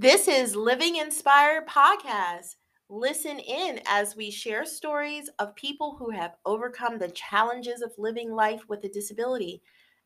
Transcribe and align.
This 0.00 0.28
is 0.28 0.54
Living 0.54 0.94
Inspired 0.94 1.66
Podcast. 1.66 2.54
Listen 2.88 3.40
in 3.40 3.80
as 3.84 4.14
we 4.14 4.30
share 4.30 4.64
stories 4.64 5.28
of 5.40 5.56
people 5.56 5.96
who 5.98 6.10
have 6.10 6.36
overcome 6.46 6.98
the 6.98 7.10
challenges 7.10 7.82
of 7.82 7.90
living 7.98 8.30
life 8.30 8.60
with 8.68 8.84
a 8.84 8.88
disability 8.88 9.60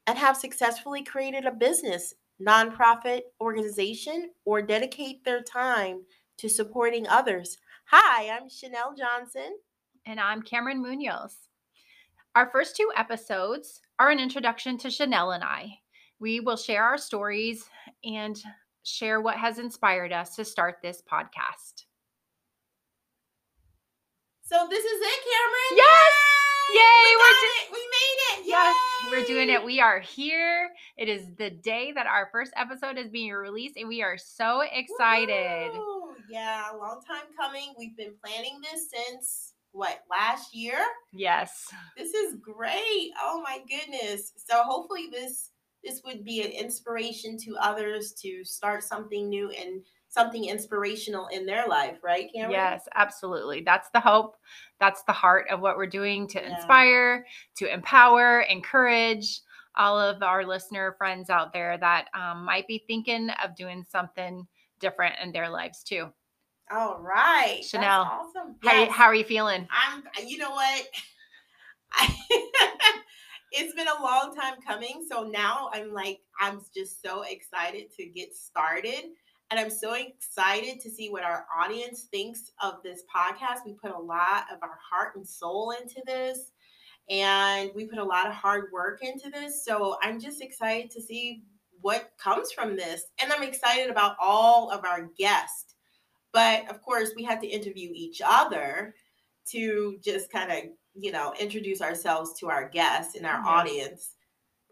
and 0.06 0.16
have 0.16 0.38
successfully 0.38 1.02
created 1.02 1.44
a 1.44 1.52
business, 1.52 2.14
nonprofit 2.40 3.20
organization, 3.38 4.30
or 4.46 4.62
dedicate 4.62 5.26
their 5.26 5.42
time 5.42 6.00
to 6.38 6.48
supporting 6.48 7.06
others. 7.06 7.58
Hi, 7.88 8.30
I'm 8.30 8.48
Chanel 8.48 8.94
Johnson. 8.96 9.58
And 10.06 10.18
I'm 10.18 10.40
Cameron 10.40 10.80
Munoz. 10.80 11.36
Our 12.34 12.48
first 12.50 12.76
two 12.76 12.90
episodes 12.96 13.82
are 13.98 14.08
an 14.08 14.20
introduction 14.20 14.78
to 14.78 14.90
Chanel 14.90 15.32
and 15.32 15.44
I. 15.44 15.80
We 16.18 16.40
will 16.40 16.56
share 16.56 16.82
our 16.82 16.96
stories 16.96 17.68
and 18.04 18.42
share 18.82 19.20
what 19.20 19.36
has 19.36 19.58
inspired 19.58 20.12
us 20.12 20.36
to 20.36 20.44
start 20.44 20.76
this 20.82 21.02
podcast. 21.02 21.84
So 24.42 24.66
this 24.68 24.84
is 24.84 25.00
it, 25.00 25.20
Cameron. 25.24 25.76
Yes! 25.76 26.12
Yay! 26.74 26.80
We, 26.80 27.16
we're 27.16 27.30
do- 27.30 27.46
it. 27.46 27.72
we 27.72 27.78
made 27.78 28.40
it. 28.40 28.46
Yes, 28.46 28.76
we're 29.10 29.24
doing 29.24 29.48
it. 29.48 29.64
We 29.64 29.80
are 29.80 29.98
here. 30.00 30.70
It 30.96 31.08
is 31.08 31.26
the 31.38 31.50
day 31.50 31.92
that 31.92 32.06
our 32.06 32.28
first 32.30 32.52
episode 32.56 32.98
is 32.98 33.08
being 33.08 33.32
released, 33.32 33.76
and 33.76 33.88
we 33.88 34.02
are 34.02 34.18
so 34.18 34.62
excited. 34.62 35.72
Woo! 35.72 36.14
Yeah, 36.30 36.72
a 36.72 36.76
long 36.76 37.00
time 37.06 37.24
coming. 37.36 37.74
We've 37.78 37.96
been 37.96 38.14
planning 38.24 38.60
this 38.62 38.90
since 38.90 39.54
what 39.72 40.00
last 40.10 40.54
year. 40.54 40.78
Yes. 41.12 41.68
This 41.96 42.12
is 42.12 42.36
great. 42.40 43.10
Oh 43.20 43.42
my 43.42 43.58
goodness. 43.68 44.32
So 44.36 44.62
hopefully 44.62 45.08
this 45.10 45.50
this 45.84 46.02
would 46.04 46.24
be 46.24 46.42
an 46.42 46.50
inspiration 46.50 47.36
to 47.38 47.56
others 47.60 48.12
to 48.22 48.44
start 48.44 48.82
something 48.84 49.28
new 49.28 49.50
and 49.50 49.82
something 50.08 50.44
inspirational 50.44 51.28
in 51.28 51.46
their 51.46 51.66
life, 51.66 51.98
right, 52.02 52.30
Cameron? 52.32 52.52
Yes, 52.52 52.88
absolutely. 52.94 53.62
That's 53.62 53.88
the 53.90 54.00
hope. 54.00 54.36
That's 54.78 55.02
the 55.04 55.12
heart 55.12 55.46
of 55.50 55.60
what 55.60 55.76
we're 55.76 55.86
doing 55.86 56.28
to 56.28 56.40
Yeah. 56.40 56.50
inspire, 56.54 57.26
to 57.56 57.72
empower, 57.72 58.40
encourage 58.42 59.40
all 59.76 59.98
of 59.98 60.22
our 60.22 60.44
listener 60.44 60.92
friends 60.98 61.30
out 61.30 61.52
there 61.52 61.78
that 61.78 62.08
um, 62.14 62.44
might 62.44 62.66
be 62.66 62.84
thinking 62.86 63.30
of 63.42 63.56
doing 63.56 63.84
something 63.88 64.46
different 64.80 65.14
in 65.22 65.32
their 65.32 65.48
lives 65.48 65.82
too. 65.82 66.12
All 66.70 66.98
right. 67.00 67.56
That's 67.56 67.68
Chanel, 67.70 68.02
awesome. 68.02 68.56
How, 68.62 68.72
Yes. 68.72 68.92
how 68.92 69.04
are 69.04 69.14
you 69.14 69.24
feeling? 69.24 69.66
I'm 69.70 70.02
you 70.26 70.38
know 70.38 70.50
what? 70.50 70.86
It's 73.52 73.74
been 73.74 73.88
a 73.88 74.02
long 74.02 74.34
time 74.34 74.54
coming. 74.66 75.04
So 75.08 75.24
now 75.24 75.70
I'm 75.74 75.92
like, 75.92 76.20
I'm 76.40 76.60
just 76.74 77.02
so 77.02 77.22
excited 77.22 77.92
to 77.98 78.06
get 78.06 78.34
started. 78.34 79.10
And 79.50 79.60
I'm 79.60 79.68
so 79.68 79.92
excited 79.92 80.80
to 80.80 80.90
see 80.90 81.10
what 81.10 81.22
our 81.22 81.44
audience 81.54 82.04
thinks 82.10 82.50
of 82.62 82.82
this 82.82 83.02
podcast. 83.14 83.66
We 83.66 83.74
put 83.74 83.90
a 83.90 83.98
lot 83.98 84.44
of 84.50 84.62
our 84.62 84.78
heart 84.90 85.16
and 85.16 85.28
soul 85.28 85.74
into 85.78 86.00
this, 86.06 86.52
and 87.10 87.70
we 87.74 87.84
put 87.84 87.98
a 87.98 88.04
lot 88.04 88.26
of 88.26 88.32
hard 88.32 88.70
work 88.72 89.00
into 89.02 89.28
this. 89.28 89.62
So 89.66 89.98
I'm 90.02 90.18
just 90.18 90.40
excited 90.40 90.90
to 90.92 91.02
see 91.02 91.42
what 91.82 92.12
comes 92.18 92.50
from 92.52 92.76
this. 92.76 93.04
And 93.20 93.30
I'm 93.30 93.42
excited 93.42 93.90
about 93.90 94.16
all 94.18 94.70
of 94.70 94.86
our 94.86 95.10
guests. 95.18 95.74
But 96.32 96.70
of 96.70 96.80
course, 96.80 97.10
we 97.14 97.22
had 97.22 97.42
to 97.42 97.46
interview 97.46 97.90
each 97.94 98.22
other 98.24 98.94
to 99.50 99.98
just 100.02 100.32
kind 100.32 100.50
of, 100.50 100.58
you 100.94 101.12
know, 101.12 101.32
introduce 101.40 101.80
ourselves 101.80 102.38
to 102.40 102.48
our 102.50 102.68
guests 102.68 103.14
and 103.16 103.24
our 103.26 103.38
Yes. 103.38 103.46
audience, 103.46 104.14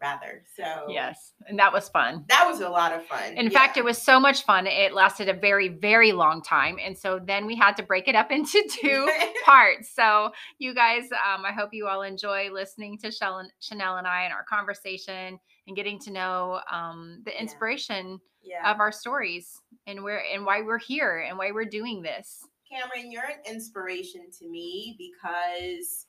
rather. 0.01 0.43
So 0.55 0.85
Yes, 0.89 1.33
and 1.47 1.57
that 1.59 1.71
was 1.73 1.89
fun. 1.89 2.25
that 2.27 2.47
was 2.47 2.59
a 2.61 2.69
lot 2.69 2.91
of 2.91 3.05
fun. 3.05 3.33
In 3.37 3.49
fact, 3.51 3.77
it 3.77 3.83
was 3.83 4.01
so 4.01 4.19
much 4.19 4.43
fun. 4.43 4.65
It 4.67 4.93
lasted 4.93 5.29
a 5.29 5.33
very, 5.33 5.67
very 5.67 6.11
long 6.11 6.41
time. 6.41 6.77
And 6.83 6.97
so 6.97 7.19
then 7.19 7.45
we 7.45 7.55
had 7.55 7.77
to 7.77 7.83
break 7.83 8.07
it 8.07 8.15
up 8.15 8.31
into 8.31 8.63
two 8.81 9.11
parts. 9.45 9.93
So 9.95 10.31
you 10.57 10.73
guys, 10.73 11.03
um, 11.11 11.45
I 11.45 11.51
hope 11.51 11.69
you 11.73 11.87
all 11.87 12.01
enjoy 12.01 12.49
listening 12.51 12.97
to 12.99 13.11
and, 13.21 13.51
Chanel 13.59 13.97
and 13.97 14.07
I 14.07 14.23
and 14.23 14.33
our 14.33 14.43
conversation 14.43 15.39
and 15.67 15.75
getting 15.75 15.99
to 15.99 16.11
know 16.11 16.59
um, 16.71 17.21
the 17.25 17.31
Yeah. 17.33 17.39
inspiration 17.41 18.19
yeah. 18.41 18.71
of 18.71 18.79
our 18.79 18.91
stories 18.91 19.61
and 19.85 20.03
where 20.03 20.23
and 20.33 20.45
why 20.45 20.61
we're 20.63 20.79
here 20.79 21.19
and 21.19 21.37
why 21.37 21.51
we're 21.51 21.65
doing 21.65 22.01
this. 22.01 22.39
Cameron, 22.71 23.11
you're 23.11 23.25
an 23.25 23.41
inspiration 23.45 24.31
to 24.39 24.49
me 24.49 24.95
because 24.97 26.07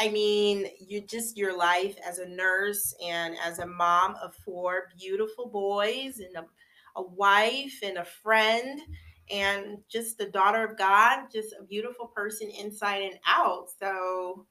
I 0.00 0.08
mean, 0.08 0.68
you 0.78 1.00
just 1.00 1.36
your 1.36 1.56
life 1.56 1.96
as 2.06 2.18
a 2.18 2.28
nurse 2.28 2.94
and 3.04 3.36
as 3.44 3.58
a 3.58 3.66
mom 3.66 4.14
of 4.22 4.34
four 4.44 4.88
beautiful 4.96 5.48
boys 5.48 6.20
and 6.20 6.36
a, 6.36 6.46
a 6.96 7.02
wife 7.02 7.80
and 7.82 7.98
a 7.98 8.04
friend 8.04 8.80
and 9.30 9.78
just 9.88 10.16
the 10.16 10.26
daughter 10.26 10.64
of 10.64 10.78
God, 10.78 11.26
just 11.32 11.54
a 11.58 11.64
beautiful 11.64 12.06
person 12.06 12.48
inside 12.50 13.02
and 13.02 13.18
out. 13.26 13.66
So 13.78 14.46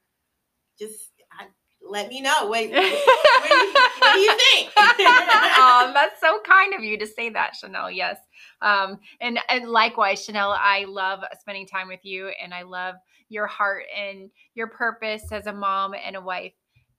just 0.78 1.12
I, 1.32 1.46
let 1.82 2.08
me 2.08 2.20
know. 2.20 2.46
What, 2.46 2.68
what, 2.68 2.70
do 2.70 2.86
you, 2.86 3.72
what 3.98 4.14
do 4.14 4.20
you 4.20 4.36
think? 4.36 4.78
um, 4.78 4.84
that's 5.94 6.20
so 6.20 6.40
kind 6.44 6.74
of 6.74 6.84
you 6.84 6.98
to 6.98 7.06
say 7.06 7.30
that, 7.30 7.56
Chanel. 7.56 7.90
Yes. 7.90 8.18
Um, 8.60 8.98
and, 9.20 9.38
and 9.48 9.68
likewise, 9.68 10.24
Chanel, 10.24 10.52
I 10.52 10.84
love 10.84 11.20
spending 11.40 11.66
time 11.66 11.88
with 11.88 12.04
you 12.04 12.30
and 12.42 12.52
I 12.52 12.62
love 12.62 12.96
your 13.28 13.46
heart 13.46 13.84
and 13.96 14.30
your 14.54 14.66
purpose 14.68 15.30
as 15.32 15.46
a 15.46 15.52
mom 15.52 15.94
and 15.94 16.16
a 16.16 16.20
wife 16.20 16.54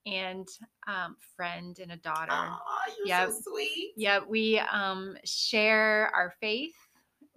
and 0.06 0.48
um, 0.88 1.16
friend 1.36 1.78
and 1.80 1.92
a 1.92 1.98
daughter. 1.98 2.32
Aw, 2.32 2.82
you're 2.98 3.08
Yep. 3.08 3.30
so 3.32 3.52
sweet. 3.52 3.94
Yeah, 3.96 4.20
we 4.28 4.60
um, 4.60 5.18
share 5.24 6.12
our 6.16 6.34
faith. 6.40 6.76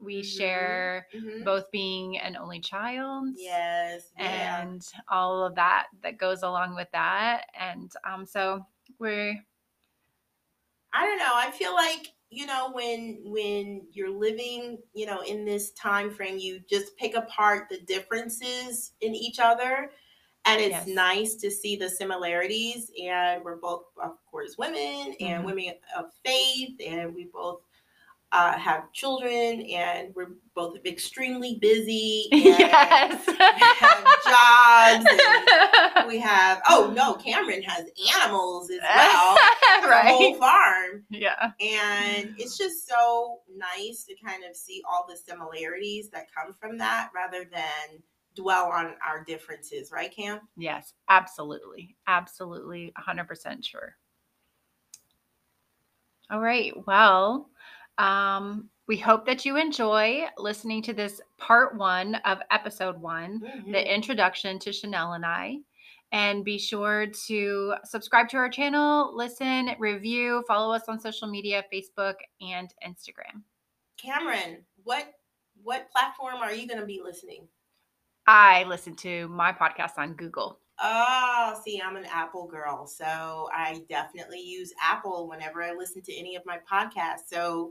We 0.01 0.21
Mhm, 0.21 0.25
share 0.37 1.07
mhm. 1.15 1.45
both 1.45 1.71
being 1.71 2.19
an 2.19 2.37
only 2.37 2.61
child 2.61 3.29
Yes. 3.37 4.11
yeah. 4.19 4.63
and 4.63 4.85
all 5.09 5.45
of 5.45 5.55
that 5.55 5.87
that 6.03 6.19
goes 6.19 6.43
along 6.43 6.75
with 6.75 6.91
that. 6.93 7.47
And 7.59 7.93
um, 8.05 8.27
so 8.27 8.67
we're 8.99 9.35
I 10.93 11.07
don't 11.07 11.19
know. 11.19 11.33
I 11.35 11.51
feel 11.51 11.73
like 11.75 12.13
you 12.33 12.47
know 12.47 12.71
when 12.73 13.21
when 13.25 13.87
you're 13.93 14.11
living, 14.11 14.79
you 14.95 15.07
know, 15.07 15.23
in 15.23 15.45
this 15.45 15.73
time 15.73 16.11
frame, 16.11 16.39
you 16.39 16.61
just 16.69 16.97
pick 16.97 17.15
apart 17.15 17.69
the 17.71 17.81
differences 17.81 18.93
in 19.01 19.15
each 19.15 19.39
other, 19.41 19.93
and 20.45 20.61
it's 20.61 20.71
Yes. 20.71 20.87
nice 20.87 21.37
to 21.37 21.51
see 21.51 21.77
the 21.77 21.89
similarities. 21.91 22.91
And 23.03 23.45
we're 23.45 23.57
both, 23.57 23.85
of 24.03 24.25
course, 24.27 24.59
women 24.59 25.15
and 25.21 25.45
Mhm. 25.45 25.47
women 25.47 25.75
of 25.97 26.13
faith, 26.25 26.81
and 26.85 27.15
we 27.15 27.25
both. 27.27 27.63
Uh, 28.33 28.57
have 28.59 28.91
children 28.93 29.61
and 29.71 30.09
we're 30.15 30.31
both 30.55 30.79
extremely 30.87 31.59
busy 31.61 32.29
and 32.33 32.43
yes. 32.43 33.27
have 33.79 35.05
jobs 35.05 36.07
we 36.09 36.19
have 36.19 36.63
oh 36.71 36.91
no 36.97 37.13
cameron 37.15 37.63
has 37.63 37.87
animals 38.23 38.71
as 38.71 38.79
well 38.97 39.37
a 39.85 40.09
whole 40.09 40.35
farm 40.37 41.05
Yeah. 41.11 41.51
and 41.61 42.35
it's 42.39 42.57
just 42.57 42.89
so 42.89 43.41
nice 43.55 44.05
to 44.05 44.15
kind 44.25 44.45
of 44.49 44.57
see 44.57 44.81
all 44.91 45.05
the 45.07 45.17
similarities 45.17 46.09
that 46.09 46.27
come 46.35 46.55
from 46.59 46.79
that 46.79 47.11
rather 47.15 47.45
than 47.53 48.03
dwell 48.35 48.65
on 48.73 48.95
our 49.07 49.23
differences 49.25 49.93
right 49.93 50.11
cam 50.11 50.41
Yes, 50.57 50.95
absolutely. 51.11 51.97
Absolutely 52.07 52.95
100% 52.99 53.63
sure. 53.63 53.95
All 56.31 56.41
right. 56.41 56.73
Well, 56.87 57.51
um, 57.99 58.69
we 58.89 58.97
hope 58.97 59.25
that 59.27 59.45
you 59.45 59.57
enjoy 59.57 60.25
listening 60.39 60.83
to 60.83 60.93
this 60.93 61.21
part 61.39 61.77
one 61.77 62.17
of 62.25 62.39
episode 62.51 63.01
one, 63.01 63.41
Mm-hmm. 63.41 63.73
the 63.73 63.95
introduction 63.95 64.59
to 64.61 64.73
Chanel 64.73 65.13
and 65.15 65.25
I. 65.25 65.59
And 66.11 66.45
be 66.45 66.59
sure 66.59 67.07
to 67.27 67.75
subscribe 67.85 68.29
to 68.31 68.37
our 68.37 68.51
channel, 68.51 69.17
listen, 69.17 69.71
review, 69.79 70.45
follow 70.47 70.75
us 70.75 70.83
on 70.89 71.01
social 71.01 71.27
media, 71.27 71.65
Facebook 71.73 72.17
and 72.41 72.69
Instagram. 72.87 73.43
cameron 73.97 74.59
what 74.85 75.15
what 75.63 75.91
platform 75.93 76.37
are 76.37 76.53
you 76.53 76.67
going 76.67 76.81
to 76.81 76.87
be 76.87 77.01
listening 77.03 77.47
I 78.27 78.65
listen 78.65 78.95
to 78.97 79.27
my 79.29 79.53
podcast 79.53 79.93
on 79.99 80.15
Google. 80.15 80.59
Oh, 80.81 81.61
see, 81.65 81.81
I'm 81.81 81.97
an 81.97 82.07
Apple 82.11 82.47
girl. 82.47 82.87
So 82.87 83.49
I 83.55 83.83
definitely 83.89 84.41
use 84.41 84.73
Apple 84.83 85.29
whenever 85.29 85.63
I 85.63 85.73
listen 85.73 86.03
to 86.03 86.15
any 86.15 86.37
of 86.37 86.43
my 86.47 86.59
podcasts. 86.71 87.29
So, 87.29 87.71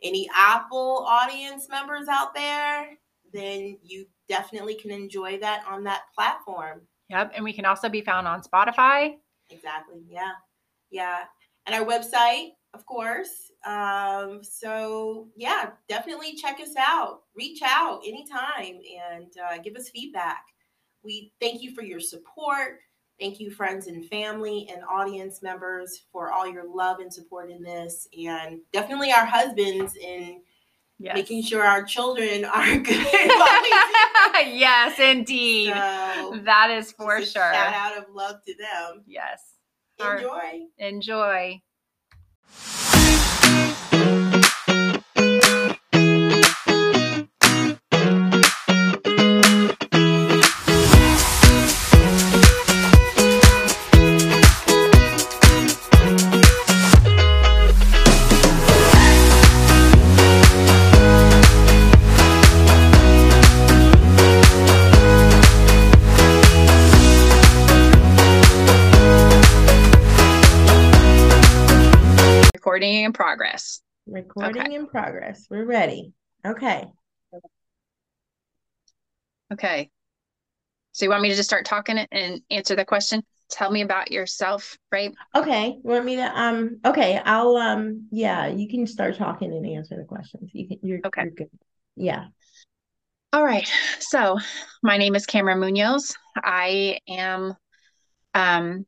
any 0.00 0.28
Apple 0.32 1.04
audience 1.08 1.68
members 1.68 2.06
out 2.06 2.32
there, 2.32 2.90
then 3.32 3.76
you 3.82 4.06
definitely 4.28 4.76
can 4.76 4.92
enjoy 4.92 5.38
that 5.40 5.64
on 5.66 5.82
that 5.84 6.02
platform. 6.14 6.82
Yep. 7.10 7.32
And 7.34 7.44
we 7.44 7.52
can 7.52 7.64
also 7.64 7.88
be 7.88 8.00
found 8.00 8.28
on 8.28 8.42
Spotify. 8.42 9.16
Exactly. 9.50 10.02
Yeah. 10.08 10.32
Yeah. 10.90 11.24
And 11.66 11.74
our 11.74 11.84
website, 11.84 12.50
of 12.74 12.86
course. 12.86 13.50
Um, 13.66 14.40
so, 14.42 15.26
yeah, 15.36 15.70
definitely 15.88 16.34
check 16.36 16.60
us 16.60 16.74
out. 16.78 17.22
Reach 17.34 17.60
out 17.64 18.02
anytime 18.06 18.78
and 19.16 19.32
uh, 19.44 19.58
give 19.58 19.74
us 19.74 19.90
feedback. 19.90 20.44
We 21.08 21.32
thank 21.40 21.62
you 21.62 21.74
for 21.74 21.82
your 21.82 22.00
support. 22.00 22.80
Thank 23.18 23.40
you, 23.40 23.50
friends 23.50 23.86
and 23.86 24.04
family 24.10 24.68
and 24.70 24.82
audience 24.84 25.40
members, 25.40 26.02
for 26.12 26.30
all 26.30 26.46
your 26.46 26.68
love 26.68 26.98
and 26.98 27.10
support 27.10 27.50
in 27.50 27.62
this. 27.62 28.06
And 28.26 28.60
definitely 28.74 29.10
our 29.10 29.24
husbands 29.24 29.96
in 29.96 30.42
yes. 30.98 31.14
making 31.14 31.44
sure 31.44 31.64
our 31.64 31.82
children 31.82 32.44
are 32.44 32.76
good. 32.76 33.06
yes, 34.52 34.98
indeed. 35.00 35.72
So, 35.72 36.40
that 36.44 36.70
is 36.72 36.92
for 36.92 37.22
sure. 37.22 37.54
Shout 37.54 37.72
out 37.72 37.96
of 37.96 38.04
love 38.12 38.44
to 38.46 38.54
them. 38.56 39.02
Yes. 39.06 39.40
Enjoy. 39.98 40.66
Enjoy. 40.76 41.62
Recording 72.78 73.04
in 73.06 73.12
progress. 73.12 73.80
Recording 74.06 74.62
okay. 74.62 74.74
in 74.76 74.86
progress. 74.86 75.48
We're 75.50 75.64
ready. 75.64 76.12
Okay. 76.46 76.84
Okay. 79.52 79.90
So 80.92 81.04
you 81.04 81.10
want 81.10 81.22
me 81.22 81.30
to 81.30 81.34
just 81.34 81.48
start 81.48 81.64
talking 81.64 81.98
and 81.98 82.40
answer 82.52 82.76
the 82.76 82.84
question? 82.84 83.24
Tell 83.50 83.72
me 83.72 83.80
about 83.80 84.12
yourself, 84.12 84.78
right? 84.92 85.12
Okay. 85.34 85.70
You 85.70 85.80
want 85.82 86.04
me 86.04 86.14
to 86.16 86.40
um 86.40 86.78
okay, 86.84 87.20
I'll 87.24 87.56
um 87.56 88.06
yeah, 88.12 88.46
you 88.46 88.68
can 88.68 88.86
start 88.86 89.16
talking 89.16 89.52
and 89.52 89.66
answer 89.66 89.96
the 89.96 90.04
questions. 90.04 90.52
You 90.52 90.68
can 90.68 90.78
you're 90.80 91.00
okay. 91.04 91.22
You're 91.22 91.30
good. 91.32 91.50
Yeah. 91.96 92.26
All 93.32 93.44
right. 93.44 93.68
So 93.98 94.38
my 94.84 94.98
name 94.98 95.16
is 95.16 95.26
Cameron 95.26 95.58
Munoz. 95.58 96.14
I 96.36 97.00
am 97.08 97.56
um 98.34 98.86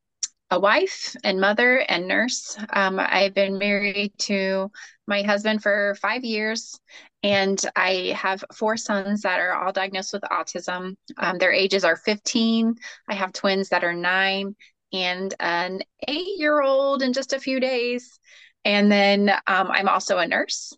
a 0.50 0.58
wife 0.58 1.14
and 1.22 1.40
mother 1.40 1.78
and 1.78 2.08
nurse. 2.08 2.58
Um, 2.72 2.98
I've 2.98 3.34
been 3.34 3.58
married 3.58 4.12
to 4.18 4.70
my 5.06 5.22
husband 5.22 5.62
for 5.62 5.96
five 6.00 6.24
years, 6.24 6.78
and 7.22 7.60
I 7.76 8.14
have 8.16 8.44
four 8.54 8.76
sons 8.76 9.22
that 9.22 9.40
are 9.40 9.52
all 9.52 9.72
diagnosed 9.72 10.12
with 10.12 10.22
autism. 10.22 10.96
Um, 11.16 11.38
their 11.38 11.52
ages 11.52 11.84
are 11.84 11.96
15. 11.96 12.74
I 13.08 13.14
have 13.14 13.32
twins 13.32 13.68
that 13.68 13.84
are 13.84 13.94
nine 13.94 14.56
and 14.92 15.32
an 15.38 15.80
eight 16.08 16.38
year 16.38 16.60
old 16.62 17.02
in 17.02 17.12
just 17.12 17.32
a 17.32 17.40
few 17.40 17.60
days. 17.60 18.18
And 18.64 18.90
then 18.90 19.30
um, 19.46 19.70
I'm 19.70 19.88
also 19.88 20.18
a 20.18 20.26
nurse 20.26 20.76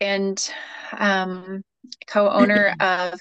and 0.00 0.50
um, 0.92 1.62
co 2.06 2.28
owner 2.28 2.74
of 2.80 3.20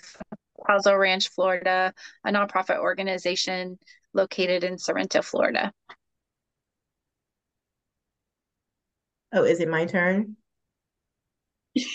Qualzo 0.60 1.00
Ranch, 1.00 1.30
Florida, 1.30 1.94
a 2.26 2.32
nonprofit 2.32 2.80
organization 2.80 3.78
located 4.16 4.64
in 4.64 4.78
Sorrento, 4.78 5.22
Florida. 5.22 5.72
Oh, 9.34 9.44
is 9.44 9.60
it 9.60 9.70
my 9.70 9.86
turn? 9.86 10.38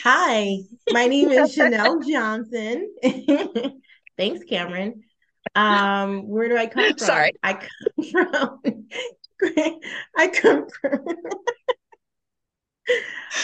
Hi, 0.05 0.59
my 0.93 1.07
name 1.07 1.31
is 1.31 1.53
Chanel 1.55 2.01
Johnson. 2.01 2.93
Thanks, 4.19 4.45
Cameron. 4.45 5.03
Um, 5.55 6.29
where 6.29 6.49
do 6.49 6.57
I 6.57 6.67
come 6.67 6.85
from? 6.91 6.99
Sorry. 6.99 7.33
I 7.43 7.55
come 7.55 8.05
from 8.13 8.61
I 10.17 10.29
come 10.29 10.67
from 10.81 11.05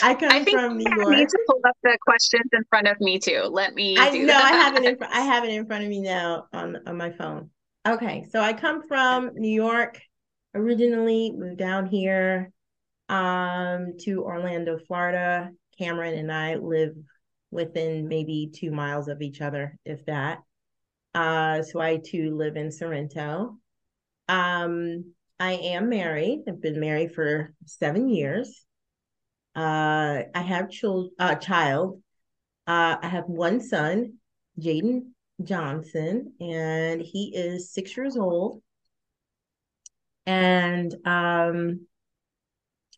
I 0.03 0.15
come 0.15 0.31
I 0.31 0.45
think 0.45 0.59
from 0.59 0.77
New 0.77 0.95
York. 0.95 1.09
I 1.09 1.21
need 1.21 1.29
to 1.31 1.39
pull 1.47 1.61
up 1.67 1.77
the 1.83 1.97
questions 2.03 2.51
in 2.53 2.65
front 2.69 2.87
of 2.87 3.01
me 3.01 3.19
too. 3.19 3.49
Let 3.51 3.75
me 3.75 3.97
I 3.97 4.11
know 4.19 4.37
I 4.37 4.53
have 4.53 4.77
it 4.77 4.85
in 4.85 4.99
I 5.03 5.21
have 5.23 5.45
it 5.45 5.51
in 5.51 5.67
front 5.67 5.85
of 5.85 5.91
me 5.91 6.03
now 6.03 6.49
on 6.53 6.77
on 6.87 6.97
my 6.99 7.11
phone. 7.13 7.51
Okay, 7.87 8.27
so 8.33 8.41
I 8.41 8.53
come 8.53 8.83
from 8.89 9.31
New 9.37 9.49
York 9.49 10.01
originally, 10.57 11.31
moved 11.31 11.59
down 11.59 11.87
here 11.87 12.51
um, 13.09 13.93
to 14.01 14.25
Orlando, 14.25 14.77
Florida. 14.89 15.51
Cameron 15.79 16.19
and 16.19 16.33
I 16.33 16.57
live 16.57 16.97
within 17.53 18.09
maybe 18.09 18.51
two 18.53 18.73
miles 18.73 19.07
of 19.07 19.23
each 19.23 19.41
other, 19.41 19.79
if 19.85 20.05
that. 20.07 20.43
Uh, 21.15 21.63
so 21.63 21.79
I 21.79 21.99
too 21.99 22.35
live 22.35 22.57
in 22.57 22.73
Sorrento. 22.73 23.57
Um, 24.29 25.13
I 25.39 25.53
am 25.53 25.89
married. 25.89 26.43
I've 26.49 26.61
been 26.61 26.81
married 26.81 27.15
for 27.15 27.55
seven 27.67 28.09
years. 28.09 28.65
Uh, 29.55 30.23
I 30.35 30.43
have 30.43 30.71
child, 30.71 31.11
uh, 31.21 31.37
child. 31.37 32.03
Uh, 32.67 32.97
I 33.01 33.07
have 33.07 33.27
one 33.27 33.61
son, 33.61 34.15
Jaden 34.59 35.13
Johnson, 35.43 36.33
and 36.41 37.01
he 37.01 37.35
is 37.35 37.71
six 37.71 37.97
years 37.97 38.17
old. 38.17 38.63
And 40.27 40.95
um, 41.07 41.87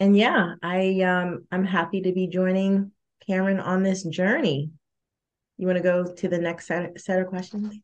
and 0.00 0.16
yeah, 0.16 0.54
I 0.62 1.00
um, 1.02 1.46
I'm 1.50 1.64
happy 1.64 2.02
to 2.02 2.12
be 2.12 2.26
joining 2.28 2.92
Cameron 3.26 3.60
on 3.60 3.82
this 3.82 4.02
journey. 4.04 4.70
You 5.56 5.66
want 5.66 5.76
to 5.76 5.82
go 5.82 6.14
to 6.14 6.28
the 6.28 6.38
next 6.38 6.66
set 6.66 7.00
set 7.00 7.20
of 7.20 7.26
questions? 7.28 7.76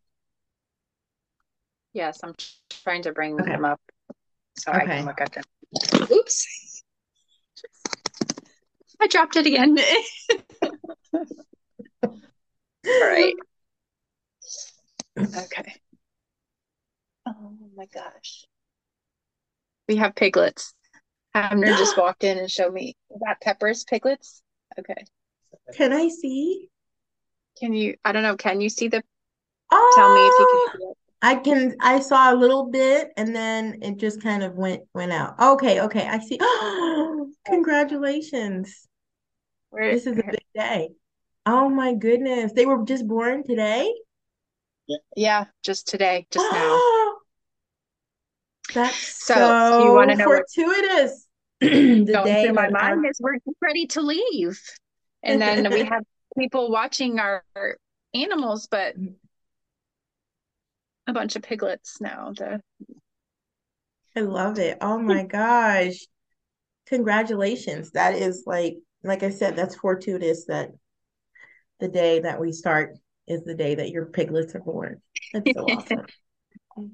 Yes, 1.92 2.20
I'm 2.22 2.34
trying 2.70 3.02
to 3.02 3.12
bring 3.12 3.40
okay. 3.40 3.52
them 3.52 3.64
up 3.64 3.80
so 4.56 4.72
okay. 4.72 4.80
I 4.80 4.86
can 4.86 5.06
look 5.06 5.20
at 5.20 5.32
them. 5.32 5.44
Oops. 6.10 6.82
I 9.00 9.06
dropped 9.08 9.36
it 9.36 9.46
again. 9.46 9.76
All 12.02 12.20
right. 12.86 13.34
Okay. 15.19 15.75
Oh 17.26 17.56
my 17.76 17.87
gosh. 17.87 18.44
We 19.88 19.96
have 19.96 20.14
piglets. 20.14 20.75
Abner 21.34 21.66
just 21.78 21.96
walked 21.96 22.25
in 22.25 22.38
and 22.38 22.50
showed 22.50 22.72
me. 22.72 22.96
Is 23.11 23.20
that 23.25 23.40
Pepper's 23.40 23.84
piglets? 23.84 24.43
Okay. 24.78 25.05
Can 25.76 25.93
I 25.93 26.08
see? 26.08 26.69
Can 27.58 27.72
you? 27.72 27.96
I 28.05 28.12
don't 28.12 28.22
know. 28.22 28.37
Can 28.37 28.61
you 28.61 28.69
see 28.69 28.88
the? 28.88 29.02
Oh, 29.70 29.93
Tell 29.96 30.14
me 30.14 30.26
if 30.26 30.38
you 30.38 30.49
can 30.50 30.61
oh, 30.61 30.78
see 30.78 30.84
it. 30.90 30.96
I 31.22 31.34
can. 31.37 31.76
I 31.81 32.00
saw 32.00 32.34
a 32.34 32.37
little 32.37 32.70
bit, 32.70 33.10
and 33.17 33.34
then 33.34 33.78
it 33.82 33.96
just 33.99 34.22
kind 34.22 34.43
of 34.43 34.55
went 34.55 34.82
went 34.94 35.12
out. 35.12 35.38
Okay, 35.40 35.81
okay. 35.82 36.06
I 36.06 36.19
see. 36.19 36.38
Congratulations! 37.46 38.88
Where, 39.70 39.93
this 39.93 40.06
is 40.06 40.19
a 40.19 40.22
big 40.22 40.44
day. 40.55 40.91
Oh 41.46 41.69
my 41.69 41.94
goodness! 41.94 42.53
They 42.53 42.67
were 42.67 42.84
just 42.84 43.06
born 43.06 43.44
today. 43.44 43.93
Yeah, 45.17 45.46
just 45.62 45.88
today, 45.88 46.26
just 46.31 46.46
now. 46.53 46.81
That's 48.74 49.24
so, 49.24 49.34
so 49.34 49.84
you 49.84 49.93
want 49.93 50.10
to 50.10 50.17
know 50.17 50.24
fortuitous. 50.24 51.26
the 51.60 52.22
day 52.24 52.50
my 52.50 52.69
mind 52.69 53.06
is 53.08 53.19
we're 53.20 53.38
ready 53.60 53.86
to 53.86 54.00
leave, 54.00 54.60
and 55.22 55.41
then 55.41 55.70
we 55.72 55.84
have 55.91 56.03
people 56.36 56.70
watching 56.70 57.19
our 57.19 57.44
animals, 58.14 58.67
but 58.70 58.94
a 61.06 61.12
bunch 61.12 61.36
of 61.36 61.43
piglets 61.43 62.00
now. 62.00 62.32
The 62.36 62.60
I 64.17 64.20
love 64.20 64.58
it. 64.58 64.79
Oh 64.81 64.98
my 64.98 65.24
gosh. 65.24 65.98
Congratulations. 66.86 67.93
That 67.93 68.14
is 68.14 68.44
like 68.46 68.76
like 69.03 69.22
I 69.22 69.31
said, 69.31 69.55
that's 69.55 69.76
fortuitous 69.76 70.46
that 70.46 70.70
the 71.81 71.88
day 71.88 72.20
that 72.20 72.41
we 72.41 72.53
start 72.53 72.96
is 73.26 73.44
the 73.44 73.54
day 73.54 73.74
that 73.76 73.90
your 73.90 74.06
piglets 74.06 74.54
are 74.54 74.60
born. 74.60 75.00
That's 75.32 75.52
so 75.54 75.64
awesome. 75.70 76.06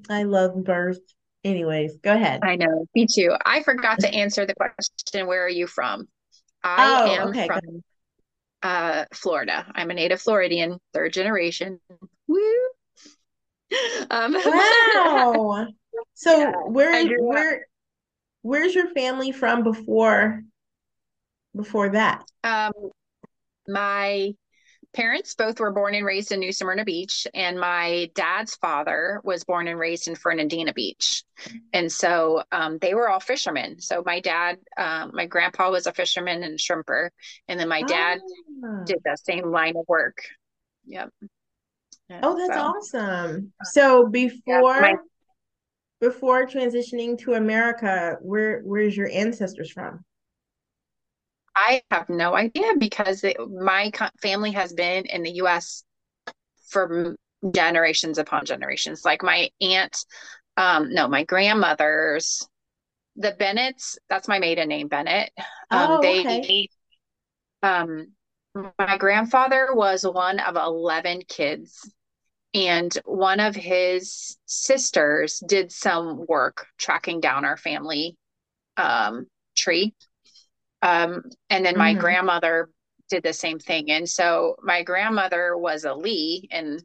I 0.09 0.23
love 0.23 0.63
birth. 0.63 0.99
Anyways, 1.43 1.97
go 1.97 2.13
ahead. 2.13 2.41
I 2.43 2.55
know. 2.55 2.85
Me 2.95 3.07
too. 3.11 3.35
I 3.45 3.63
forgot 3.63 3.99
to 3.99 4.07
answer 4.13 4.45
the 4.45 4.55
question 4.55 5.27
where 5.27 5.43
are 5.43 5.49
you 5.49 5.67
from? 5.67 6.07
I 6.63 7.03
oh, 7.03 7.11
am 7.11 7.27
okay, 7.29 7.47
from 7.47 7.83
uh, 8.61 9.05
Florida. 9.13 9.65
I'm 9.73 9.89
a 9.89 9.93
native 9.95 10.21
Floridian, 10.21 10.79
third 10.93 11.13
generation. 11.13 11.79
Woo! 12.27 12.39
Um, 14.09 14.33
wow. 14.33 15.65
So 16.13 16.39
yeah, 16.39 16.51
where 16.67 17.07
where 17.21 17.65
where's 18.41 18.75
your 18.75 18.89
family 18.89 19.31
from 19.31 19.63
before 19.63 20.41
before 21.55 21.87
that? 21.89 22.25
Um 22.43 22.73
my 23.65 24.33
parents 24.93 25.35
both 25.35 25.59
were 25.59 25.71
born 25.71 25.95
and 25.95 26.05
raised 26.05 26.31
in 26.31 26.39
New 26.39 26.51
Smyrna 26.51 26.83
Beach, 26.83 27.25
and 27.33 27.59
my 27.59 28.09
dad's 28.13 28.55
father 28.55 29.21
was 29.23 29.43
born 29.43 29.67
and 29.67 29.79
raised 29.79 30.07
in 30.07 30.15
Fernandina 30.15 30.73
Beach. 30.73 31.23
And 31.73 31.91
so 31.91 32.43
um, 32.51 32.77
they 32.79 32.93
were 32.93 33.09
all 33.09 33.19
fishermen. 33.19 33.79
So 33.79 34.03
my 34.05 34.19
dad, 34.19 34.57
um, 34.77 35.11
my 35.13 35.25
grandpa 35.25 35.71
was 35.71 35.87
a 35.87 35.93
fisherman 35.93 36.43
and 36.43 36.59
shrimper, 36.59 37.09
and 37.47 37.59
then 37.59 37.69
my 37.69 37.83
dad 37.83 38.19
oh. 38.63 38.83
did 38.85 38.99
the 39.03 39.17
same 39.23 39.51
line 39.51 39.75
of 39.77 39.85
work. 39.87 40.17
Yep. 40.85 41.09
oh, 42.23 42.37
that's 42.37 42.93
so, 42.93 42.99
awesome. 42.99 43.53
So 43.63 44.07
before. 44.07 44.75
Yeah, 44.75 44.81
my, 44.81 44.95
before 46.01 46.47
transitioning 46.47 47.17
to 47.19 47.33
America, 47.33 48.17
where 48.21 48.61
where's 48.61 48.97
your 48.97 49.07
ancestors 49.11 49.71
from? 49.71 50.03
I 51.55 51.81
have 51.91 52.09
no 52.09 52.35
idea 52.35 52.73
because 52.77 53.23
it, 53.23 53.37
my 53.49 53.91
family 54.21 54.51
has 54.51 54.73
been 54.73 55.05
in 55.05 55.23
the 55.23 55.31
US 55.41 55.83
for 56.69 57.15
generations 57.53 58.17
upon 58.17 58.45
generations. 58.45 59.03
Like 59.03 59.23
my 59.23 59.49
aunt, 59.59 60.05
um, 60.57 60.93
no, 60.93 61.07
my 61.07 61.23
grandmother's, 61.23 62.47
the 63.15 63.35
Bennetts, 63.37 63.97
that's 64.09 64.27
my 64.27 64.39
maiden 64.39 64.69
name, 64.69 64.87
Bennett. 64.87 65.31
Um, 65.69 65.91
oh, 65.91 66.01
they, 66.01 66.19
okay. 66.19 66.69
um, 67.63 68.07
my 68.53 68.97
grandfather 68.97 69.69
was 69.73 70.03
one 70.03 70.39
of 70.39 70.55
11 70.55 71.23
kids 71.27 71.89
and 72.53 72.93
one 73.05 73.39
of 73.39 73.55
his 73.55 74.37
sisters 74.45 75.41
did 75.47 75.71
some 75.71 76.25
work 76.27 76.67
tracking 76.77 77.21
down 77.21 77.45
our 77.45 77.57
family 77.57 78.17
um, 78.77 79.27
tree 79.55 79.93
um, 80.81 81.23
and 81.49 81.65
then 81.65 81.77
my 81.77 81.91
mm-hmm. 81.91 82.01
grandmother 82.01 82.69
did 83.09 83.23
the 83.23 83.33
same 83.33 83.59
thing. 83.59 83.91
And 83.91 84.09
so 84.09 84.55
my 84.63 84.83
grandmother 84.83 85.57
was 85.57 85.83
a 85.83 85.93
Lee 85.93 86.47
and 86.51 86.83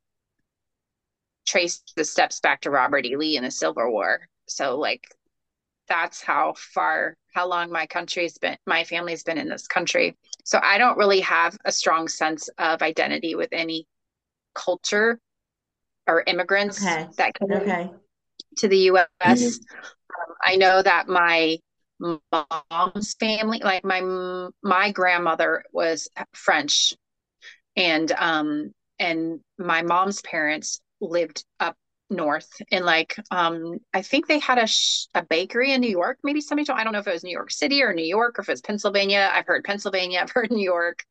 traced 1.47 1.93
the 1.97 2.05
steps 2.05 2.41
back 2.41 2.61
to 2.63 2.71
Robert 2.71 3.07
E. 3.07 3.17
Lee 3.17 3.37
in 3.37 3.45
the 3.45 3.51
Civil 3.51 3.91
War. 3.91 4.27
So 4.49 4.77
like 4.77 5.05
that's 5.89 6.21
how 6.21 6.55
far 6.57 7.17
how 7.33 7.47
long 7.47 7.71
my 7.71 7.87
country's 7.87 8.39
been 8.39 8.57
my 8.67 8.83
family's 8.83 9.23
been 9.23 9.39
in 9.39 9.49
this 9.49 9.69
country. 9.69 10.17
So 10.45 10.59
I 10.63 10.79
don't 10.79 10.99
really 10.99 11.21
have 11.21 11.57
a 11.65 11.73
strong 11.73 12.09
sense 12.09 12.49
of 12.59 12.83
identity 12.83 13.35
with 13.35 13.51
any 13.53 13.87
culture 14.55 15.21
or 16.09 16.25
immigrants 16.27 16.85
okay. 16.85 17.07
that 17.17 17.35
came 17.39 17.53
okay. 17.53 17.91
to 18.59 18.69
the 18.69 18.79
US. 18.91 19.07
Mm-hmm. 19.23 19.47
Um, 19.47 20.37
I 20.45 20.57
know 20.57 20.83
that 20.83 21.09
my 21.09 21.59
mom's 22.01 23.15
family 23.15 23.61
like 23.63 23.85
my 23.85 24.01
my 24.63 24.91
grandmother 24.93 25.65
was 25.73 26.09
french. 26.35 26.95
And 27.77 28.11
um 28.13 28.73
and 28.99 29.41
my 29.59 29.83
mom's 29.83 30.23
parents 30.23 30.81
lived 31.01 31.45
up 31.61 31.77
north. 32.11 32.49
And 32.71 32.85
like 32.85 33.17
um 33.31 33.79
i 33.93 34.03
think 34.03 34.27
they 34.27 34.39
had 34.39 34.59
a 34.59 34.67
sh- 34.67 35.07
a 35.15 35.23
bakery 35.25 35.73
in 35.73 35.81
new 35.81 35.91
york 35.91 36.19
maybe 36.23 36.41
somebody 36.41 36.67
told 36.67 36.79
i 36.79 36.85
don't 36.85 36.93
know 36.93 37.01
if 37.01 37.09
it 37.09 37.13
was 37.13 37.25
new 37.25 37.33
york 37.33 37.51
city 37.51 37.83
or 37.83 37.93
new 37.93 38.05
york 38.07 38.39
or 38.39 38.43
if 38.43 38.49
it's 38.49 38.61
pennsylvania. 38.61 39.31
I've 39.33 39.47
heard 39.47 39.65
pennsylvania 39.65 40.21
i've 40.23 40.31
heard 40.31 40.51
new 40.53 40.65
york 40.65 41.05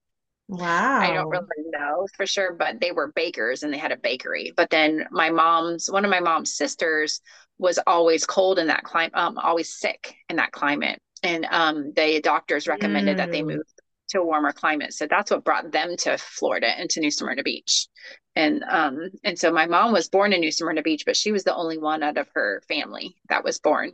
wow 0.48 1.00
i 1.00 1.12
don't 1.12 1.30
really 1.30 1.70
know 1.72 2.06
for 2.16 2.28
sure 2.28 2.54
but 2.54 2.80
they 2.80 2.92
were 2.92 3.12
bakers 3.14 3.64
and 3.64 3.74
they 3.74 3.78
had 3.78 3.92
a 3.92 3.98
bakery 3.98 4.54
but 4.56 4.70
then 4.70 5.06
my 5.10 5.30
mom's 5.32 5.90
one 5.90 6.06
of 6.06 6.12
my 6.12 6.20
mom's 6.20 6.56
sisters 6.56 7.22
was 7.58 7.80
always 7.88 8.26
cold 8.26 8.60
in 8.60 8.68
that 8.68 8.84
climate, 8.84 9.16
um, 9.16 9.38
always 9.38 9.78
sick 9.78 10.16
in 10.30 10.36
that 10.38 10.52
climate. 10.52 11.00
And 11.24 11.46
um, 11.50 11.94
the 11.96 12.22
doctors 12.22 12.68
recommended 12.68 13.16
mm. 13.16 13.18
that 13.18 13.32
they 13.32 13.42
mm. 13.42 13.56
move 13.56 13.64
to 14.10 14.20
a 14.20 14.26
warmer 14.26 14.52
climate. 14.52 14.94
So 14.94 15.08
that's 15.08 15.32
what 15.32 15.44
brought 15.44 15.72
them 15.72 15.96
to 16.00 16.18
Florida 16.18 16.68
and 16.68 16.90
to 16.92 17.00
New 17.00 17.12
Smyrna 17.12 17.44
Beach. 17.44 17.88
And 18.36 18.64
um, 18.70 19.10
and 19.24 19.40
so 19.40 19.52
my 19.52 19.66
mom 19.66 19.94
was 19.94 20.10
born 20.10 20.34
in 20.34 20.42
New 20.42 20.52
Smyrna 20.52 20.82
Beach, 20.82 21.04
but 21.06 21.16
she 21.16 21.32
was 21.32 21.46
the 21.46 21.56
only 21.56 21.78
one 21.78 22.04
out 22.04 22.18
of 22.18 22.28
her 22.34 22.62
family 22.68 23.16
that 23.30 23.44
was 23.44 23.60
born 23.60 23.94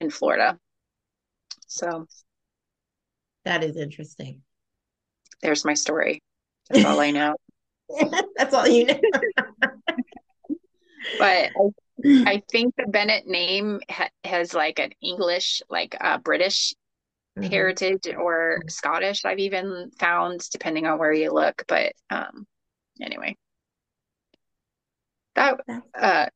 in 0.00 0.10
Florida. 0.10 0.58
So 1.66 2.06
that 3.44 3.64
is 3.64 3.76
interesting. 3.76 4.42
There's 5.42 5.64
my 5.64 5.74
story. 5.74 6.22
That's 6.70 6.84
all 6.84 7.00
I 7.00 7.10
know. 7.10 7.36
That's 8.36 8.54
all 8.54 8.66
you 8.66 8.86
know. 8.86 9.00
but 11.18 11.50
I 12.04 12.42
think 12.50 12.74
the 12.76 12.86
Bennett 12.88 13.26
name 13.26 13.80
ha- 13.90 14.08
has 14.24 14.54
like 14.54 14.78
an 14.78 14.92
English, 15.02 15.62
like 15.68 15.96
uh, 16.00 16.18
British 16.18 16.74
mm-hmm. 17.38 17.50
heritage 17.50 18.08
or 18.16 18.62
Scottish. 18.68 19.24
I've 19.24 19.38
even 19.38 19.90
found, 19.98 20.48
depending 20.50 20.86
on 20.86 20.98
where 20.98 21.12
you 21.12 21.32
look. 21.32 21.64
But 21.68 21.92
um, 22.10 22.46
anyway, 23.00 23.36
that 25.34 25.60
uh, 25.94 26.26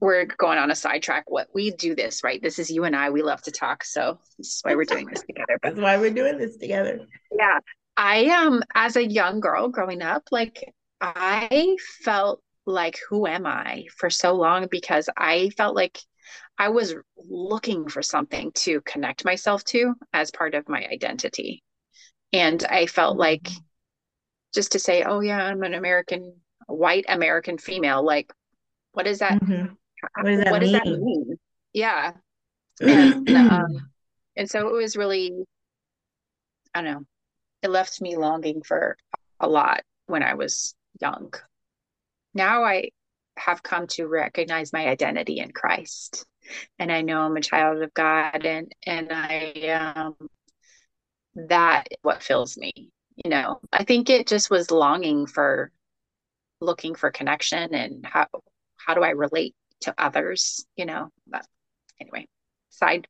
we're 0.00 0.24
going 0.24 0.58
on 0.58 0.70
a 0.70 0.76
sidetrack. 0.76 1.30
What 1.30 1.48
we 1.54 1.70
do 1.70 1.94
this 1.94 2.22
right? 2.24 2.40
This 2.42 2.58
is 2.58 2.70
you 2.70 2.84
and 2.84 2.96
I. 2.96 3.10
We 3.10 3.22
love 3.22 3.42
to 3.42 3.50
talk, 3.50 3.84
so 3.84 4.18
this 4.38 4.48
is 4.48 4.60
why 4.62 4.74
we're 4.74 4.84
doing 4.84 5.06
this 5.06 5.22
together. 5.22 5.58
But, 5.62 5.70
That's 5.70 5.80
why 5.80 5.98
we're 5.98 6.10
doing 6.10 6.38
this 6.38 6.56
together. 6.56 7.00
Yeah, 7.36 7.58
I 7.96 8.26
um, 8.26 8.62
as 8.74 8.96
a 8.96 9.06
young 9.06 9.40
girl 9.40 9.68
growing 9.68 10.02
up, 10.02 10.24
like 10.30 10.72
I 11.00 11.76
felt 12.02 12.42
like 12.66 12.98
who 13.08 13.26
am 13.26 13.46
i 13.46 13.84
for 13.96 14.10
so 14.10 14.34
long? 14.34 14.66
Because 14.70 15.08
i 15.16 15.50
felt 15.50 15.74
like 15.74 15.98
i 16.58 16.68
was 16.68 16.94
looking 17.16 17.88
for 17.88 18.02
something 18.02 18.50
to 18.52 18.80
connect 18.82 19.24
myself 19.24 19.64
to 19.64 19.94
as 20.12 20.30
part 20.30 20.54
of 20.54 20.68
my 20.68 20.86
identity. 20.86 21.62
And 22.32 22.64
i 22.64 22.86
felt 22.86 23.16
like 23.16 23.42
mm-hmm. 23.42 23.64
just 24.54 24.72
to 24.72 24.78
say 24.78 25.02
oh 25.02 25.20
yeah 25.20 25.42
i'm 25.44 25.62
an 25.62 25.74
american 25.74 26.34
white 26.66 27.04
american 27.08 27.58
female 27.58 28.04
like 28.04 28.32
what 28.92 29.06
is 29.06 29.18
that 29.18 29.40
mm-hmm. 29.42 29.74
what, 30.14 30.24
does 30.24 30.44
that, 30.44 30.52
what 30.52 30.60
does 30.60 30.72
that 30.72 30.86
mean? 30.86 31.36
Yeah. 31.72 32.12
And 32.80 33.30
um, 33.30 33.90
and 34.36 34.50
so 34.50 34.68
it 34.68 34.72
was 34.72 34.96
really 34.96 35.32
i 36.74 36.82
don't 36.82 36.92
know 36.92 37.06
it 37.64 37.70
left 37.70 38.00
me 38.00 38.16
longing 38.16 38.62
for 38.62 38.96
a 39.40 39.48
lot 39.48 39.82
when 40.06 40.22
i 40.22 40.34
was 40.34 40.74
young 41.00 41.32
now 42.34 42.64
I 42.64 42.90
have 43.36 43.62
come 43.62 43.86
to 43.88 44.06
recognize 44.06 44.72
my 44.72 44.88
identity 44.88 45.38
in 45.38 45.52
Christ. 45.52 46.26
And 46.78 46.92
I 46.92 47.00
know 47.02 47.22
I'm 47.22 47.36
a 47.36 47.40
child 47.40 47.82
of 47.82 47.94
God 47.94 48.44
and 48.44 48.72
and 48.86 49.08
I 49.10 49.52
um 49.68 50.16
that 51.34 51.88
what 52.02 52.22
fills 52.22 52.56
me. 52.58 52.72
You 53.24 53.30
know, 53.30 53.60
I 53.72 53.84
think 53.84 54.10
it 54.10 54.26
just 54.26 54.50
was 54.50 54.70
longing 54.70 55.26
for 55.26 55.70
looking 56.60 56.94
for 56.94 57.10
connection 57.10 57.74
and 57.74 58.04
how 58.04 58.26
how 58.76 58.94
do 58.94 59.02
I 59.02 59.10
relate 59.10 59.54
to 59.82 59.94
others, 59.96 60.66
you 60.76 60.86
know. 60.86 61.10
But 61.26 61.46
anyway, 62.00 62.26
side 62.70 63.08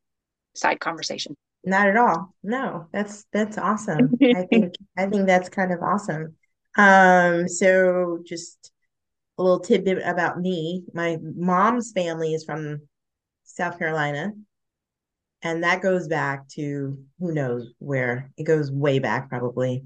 side 0.54 0.80
conversation. 0.80 1.36
Not 1.64 1.88
at 1.88 1.96
all. 1.96 2.34
No, 2.42 2.88
that's 2.92 3.24
that's 3.32 3.58
awesome. 3.58 4.14
I 4.22 4.46
think 4.50 4.74
I 4.96 5.06
think 5.06 5.26
that's 5.26 5.48
kind 5.48 5.72
of 5.72 5.80
awesome. 5.82 6.36
Um 6.76 7.48
so 7.48 8.18
just 8.26 8.72
a 9.38 9.42
little 9.42 9.60
tidbit 9.60 10.02
about 10.04 10.40
me. 10.40 10.84
My 10.92 11.18
mom's 11.22 11.92
family 11.92 12.34
is 12.34 12.44
from 12.44 12.82
South 13.44 13.78
Carolina. 13.78 14.32
And 15.42 15.62
that 15.62 15.82
goes 15.82 16.08
back 16.08 16.48
to 16.50 16.98
who 17.18 17.32
knows 17.32 17.72
where. 17.78 18.30
It 18.36 18.44
goes 18.44 18.70
way 18.70 18.98
back, 18.98 19.28
probably. 19.28 19.84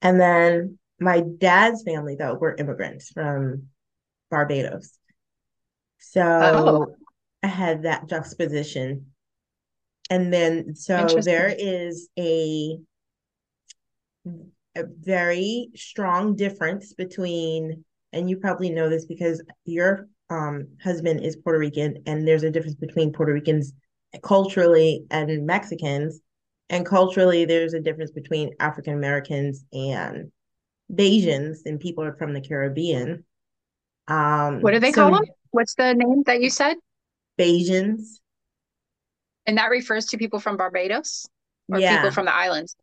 And 0.00 0.18
then 0.18 0.78
my 0.98 1.20
dad's 1.20 1.82
family, 1.82 2.16
though, 2.16 2.34
were 2.34 2.56
immigrants 2.56 3.10
from 3.10 3.64
Barbados. 4.30 4.98
So 5.98 6.22
oh. 6.22 6.96
I 7.42 7.48
had 7.48 7.82
that 7.82 8.08
juxtaposition. 8.08 9.06
And 10.10 10.32
then, 10.32 10.74
so 10.74 11.06
there 11.22 11.54
is 11.56 12.08
a, 12.18 12.78
a 14.76 14.84
very 14.84 15.70
strong 15.74 16.34
difference 16.34 16.94
between 16.94 17.84
and 18.12 18.28
you 18.28 18.36
probably 18.36 18.70
know 18.70 18.88
this 18.88 19.04
because 19.04 19.42
your 19.64 20.08
um, 20.30 20.68
husband 20.82 21.24
is 21.24 21.36
Puerto 21.36 21.58
Rican, 21.58 22.02
and 22.06 22.26
there's 22.26 22.42
a 22.42 22.50
difference 22.50 22.76
between 22.76 23.12
Puerto 23.12 23.32
Ricans 23.32 23.72
culturally 24.22 25.04
and 25.10 25.46
Mexicans, 25.46 26.20
and 26.70 26.84
culturally 26.84 27.44
there's 27.44 27.74
a 27.74 27.80
difference 27.80 28.10
between 28.10 28.54
African 28.60 28.94
Americans 28.94 29.64
and 29.72 30.30
Bajans 30.92 31.58
and 31.66 31.78
people 31.78 32.04
are 32.04 32.16
from 32.16 32.32
the 32.32 32.40
Caribbean. 32.40 33.24
Um, 34.06 34.60
what 34.62 34.72
do 34.72 34.80
they 34.80 34.92
so, 34.92 35.02
call 35.02 35.16
them? 35.16 35.26
What's 35.50 35.74
the 35.74 35.94
name 35.94 36.22
that 36.24 36.40
you 36.40 36.50
said? 36.50 36.76
Bajans. 37.38 38.20
And 39.48 39.58
that 39.58 39.70
refers 39.70 40.06
to 40.06 40.18
people 40.18 40.38
from 40.38 40.56
Barbados 40.56 41.26
or 41.68 41.80
yeah. 41.80 41.96
people 41.96 42.12
from 42.12 42.26
the 42.26 42.34
islands. 42.34 42.76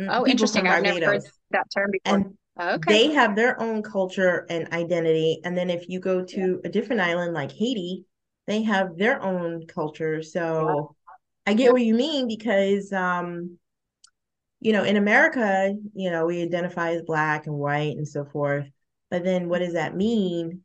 Mm, 0.00 0.06
oh, 0.08 0.20
people 0.20 0.26
interesting. 0.30 0.66
I've 0.66 0.82
never 0.82 1.04
heard 1.04 1.22
that 1.50 1.66
term 1.74 1.90
before. 1.90 2.16
And 2.16 2.38
Okay. 2.60 3.08
They 3.08 3.14
have 3.14 3.34
their 3.34 3.60
own 3.60 3.82
culture 3.82 4.46
and 4.48 4.72
identity. 4.72 5.40
And 5.44 5.58
then 5.58 5.70
if 5.70 5.88
you 5.88 5.98
go 5.98 6.24
to 6.24 6.60
a 6.64 6.68
different 6.68 7.02
island 7.02 7.34
like 7.34 7.50
Haiti, 7.50 8.04
they 8.46 8.62
have 8.62 8.96
their 8.96 9.20
own 9.20 9.66
culture. 9.66 10.22
So 10.22 10.94
I 11.46 11.54
get 11.54 11.72
what 11.72 11.82
you 11.82 11.94
mean 11.94 12.28
because 12.28 12.92
um, 12.92 13.58
you 14.60 14.72
know, 14.72 14.84
in 14.84 14.96
America, 14.96 15.74
you 15.94 16.10
know, 16.10 16.26
we 16.26 16.42
identify 16.42 16.92
as 16.92 17.02
black 17.02 17.46
and 17.46 17.56
white 17.56 17.96
and 17.96 18.06
so 18.06 18.24
forth. 18.24 18.70
But 19.10 19.24
then 19.24 19.48
what 19.48 19.58
does 19.58 19.74
that 19.74 19.96
mean? 19.96 20.62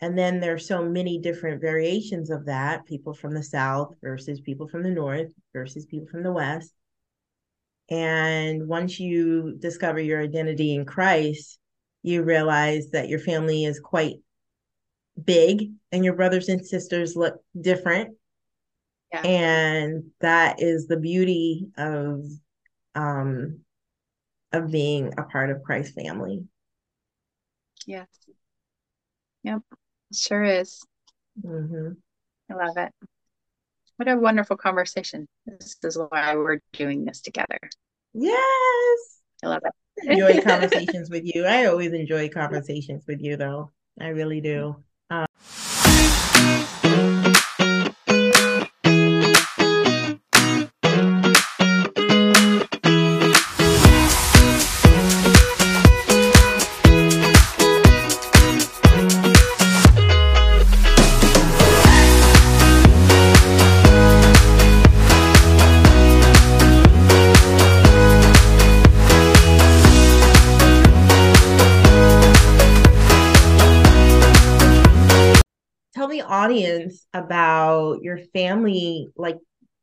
And 0.00 0.16
then 0.16 0.40
there 0.40 0.54
are 0.54 0.58
so 0.58 0.82
many 0.82 1.18
different 1.18 1.60
variations 1.60 2.30
of 2.30 2.46
that, 2.46 2.86
people 2.86 3.12
from 3.12 3.34
the 3.34 3.42
south 3.42 3.94
versus 4.02 4.40
people 4.40 4.66
from 4.66 4.82
the 4.82 4.90
north 4.90 5.28
versus 5.52 5.84
people 5.84 6.08
from 6.08 6.22
the 6.22 6.32
west. 6.32 6.72
And 7.90 8.66
once 8.66 8.98
you 8.98 9.56
discover 9.58 10.00
your 10.00 10.22
identity 10.22 10.74
in 10.74 10.84
Christ, 10.84 11.58
you 12.02 12.22
realize 12.22 12.90
that 12.90 13.08
your 13.08 13.18
family 13.18 13.64
is 13.64 13.80
quite 13.80 14.16
big 15.22 15.72
and 15.92 16.04
your 16.04 16.14
brothers 16.14 16.48
and 16.48 16.64
sisters 16.64 17.16
look 17.16 17.34
different. 17.60 18.16
Yeah. 19.12 19.22
And 19.22 20.04
that 20.20 20.62
is 20.62 20.86
the 20.86 20.96
beauty 20.96 21.66
of 21.76 22.24
um, 22.94 23.60
of 24.52 24.70
being 24.70 25.12
a 25.18 25.24
part 25.24 25.50
of 25.50 25.62
Christ's 25.62 25.94
family. 25.94 26.44
Yes. 27.86 28.06
Yep. 29.42 29.62
Sure 30.12 30.42
is. 30.42 30.84
Mm-hmm. 31.44 31.92
I 32.50 32.54
love 32.54 32.76
it. 32.76 32.92
What 33.96 34.08
a 34.08 34.16
wonderful 34.16 34.56
conversation. 34.56 35.28
This 35.46 35.76
is 35.82 35.98
why 36.08 36.34
we're 36.34 36.60
doing 36.72 37.04
this 37.04 37.20
together. 37.20 37.58
Yes. 38.14 39.20
I 39.42 39.48
love 39.48 39.62
it. 39.64 40.10
enjoy 40.10 40.40
conversations 40.42 41.10
with 41.10 41.22
you. 41.24 41.44
I 41.44 41.66
always 41.66 41.92
enjoy 41.92 42.28
conversations 42.28 43.04
with 43.06 43.20
you, 43.20 43.36
though. 43.36 43.70
I 44.00 44.08
really 44.08 44.40
do. 44.40 44.76
Um, 45.10 45.26
audience 76.40 77.06
about 77.12 78.02
your 78.02 78.18
family, 78.32 79.08
like 79.16 79.36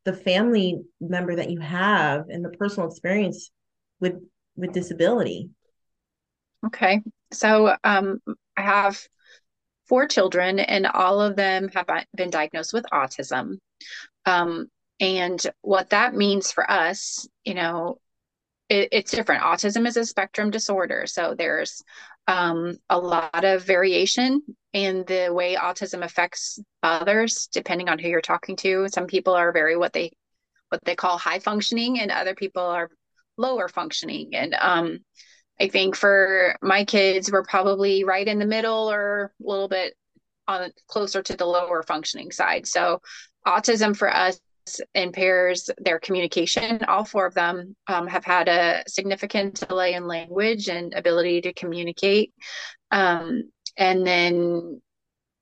the 0.05 0.13
family 0.13 0.79
member 0.99 1.35
that 1.35 1.49
you 1.49 1.59
have 1.59 2.25
and 2.29 2.43
the 2.43 2.49
personal 2.49 2.89
experience 2.89 3.51
with 3.99 4.15
with 4.55 4.71
disability. 4.73 5.49
Okay. 6.65 7.01
So 7.31 7.75
um, 7.83 8.19
I 8.55 8.61
have 8.61 8.99
four 9.87 10.07
children, 10.07 10.59
and 10.59 10.87
all 10.87 11.21
of 11.21 11.35
them 11.35 11.69
have 11.73 11.87
been 12.15 12.29
diagnosed 12.29 12.73
with 12.73 12.85
autism. 12.91 13.57
Um, 14.25 14.67
and 14.99 15.39
what 15.61 15.91
that 15.91 16.15
means 16.15 16.51
for 16.51 16.69
us, 16.69 17.27
you 17.45 17.53
know, 17.53 17.99
it, 18.69 18.89
it's 18.91 19.11
different. 19.11 19.43
Autism 19.43 19.87
is 19.87 19.97
a 19.97 20.05
spectrum 20.05 20.49
disorder. 20.49 21.05
So 21.05 21.35
there's 21.37 21.83
um, 22.27 22.77
a 22.89 22.97
lot 22.97 23.45
of 23.45 23.63
variation 23.63 24.41
in 24.73 25.05
the 25.07 25.29
way 25.31 25.55
autism 25.55 26.03
affects 26.03 26.59
others, 26.83 27.47
depending 27.51 27.89
on 27.89 27.99
who 27.99 28.09
you're 28.09 28.21
talking 28.21 28.55
to. 28.57 28.87
Some 28.89 29.07
people 29.07 29.33
are 29.33 29.51
very 29.51 29.77
what 29.77 29.93
they 29.93 30.11
what 30.69 30.83
they 30.83 30.95
call 30.95 31.17
high 31.17 31.39
functioning, 31.39 31.99
and 31.99 32.11
other 32.11 32.35
people 32.35 32.63
are 32.63 32.89
lower 33.37 33.69
functioning. 33.69 34.31
And 34.33 34.55
um, 34.59 34.99
I 35.59 35.69
think 35.69 35.95
for 35.95 36.55
my 36.61 36.83
kids, 36.83 37.31
we're 37.31 37.43
probably 37.43 38.03
right 38.03 38.27
in 38.27 38.39
the 38.39 38.45
middle 38.45 38.91
or 38.91 39.31
a 39.41 39.47
little 39.47 39.69
bit 39.69 39.93
on 40.47 40.71
closer 40.87 41.21
to 41.21 41.37
the 41.37 41.45
lower 41.45 41.83
functioning 41.83 42.31
side. 42.31 42.67
So 42.67 43.01
autism 43.45 43.95
for 43.95 44.13
us 44.13 44.39
impairs 44.93 45.69
their 45.77 45.99
communication. 45.99 46.83
All 46.87 47.05
four 47.05 47.25
of 47.25 47.33
them 47.33 47.75
um, 47.87 48.07
have 48.07 48.25
had 48.25 48.47
a 48.47 48.83
significant 48.87 49.67
delay 49.67 49.93
in 49.93 50.07
language 50.07 50.69
and 50.69 50.93
ability 50.93 51.41
to 51.41 51.53
communicate. 51.53 52.33
Um, 52.91 53.43
and 53.77 54.05
then 54.05 54.81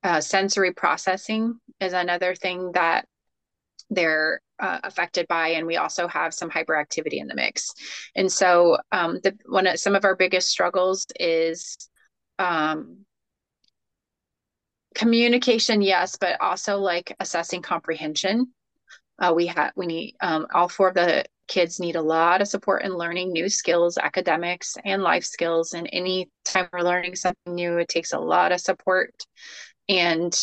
uh, 0.02 0.20
sensory 0.20 0.72
processing 0.72 1.58
is 1.80 1.92
another 1.92 2.34
thing 2.34 2.72
that 2.72 3.06
they're 3.90 4.40
uh, 4.58 4.80
affected 4.84 5.26
by, 5.28 5.48
and 5.48 5.66
we 5.66 5.76
also 5.76 6.08
have 6.08 6.32
some 6.32 6.50
hyperactivity 6.50 7.20
in 7.20 7.26
the 7.26 7.34
mix. 7.34 7.72
And 8.14 8.30
so, 8.30 8.78
um, 8.92 9.20
the 9.22 9.36
one 9.46 9.66
of 9.66 9.78
some 9.78 9.94
of 9.94 10.04
our 10.04 10.16
biggest 10.16 10.48
struggles 10.48 11.06
is 11.20 11.76
um, 12.38 13.04
communication, 14.94 15.82
yes, 15.82 16.16
but 16.18 16.40
also 16.40 16.78
like 16.78 17.14
assessing 17.20 17.62
comprehension. 17.62 18.52
Uh, 19.18 19.32
we 19.34 19.46
have 19.46 19.72
we 19.76 19.86
need 19.86 20.16
um, 20.20 20.46
all 20.52 20.68
four 20.68 20.88
of 20.88 20.94
the 20.94 21.24
kids 21.48 21.78
need 21.80 21.96
a 21.96 22.02
lot 22.02 22.40
of 22.42 22.48
support 22.48 22.82
in 22.82 22.96
learning 22.96 23.32
new 23.32 23.48
skills, 23.48 23.98
academics 23.98 24.76
and 24.84 25.02
life 25.02 25.24
skills. 25.24 25.74
And 25.74 25.88
any 25.92 26.28
time 26.44 26.68
we're 26.72 26.80
learning 26.80 27.16
something 27.16 27.54
new, 27.54 27.78
it 27.78 27.88
takes 27.88 28.12
a 28.12 28.18
lot 28.18 28.52
of 28.52 28.60
support 28.60 29.14
and 29.88 30.36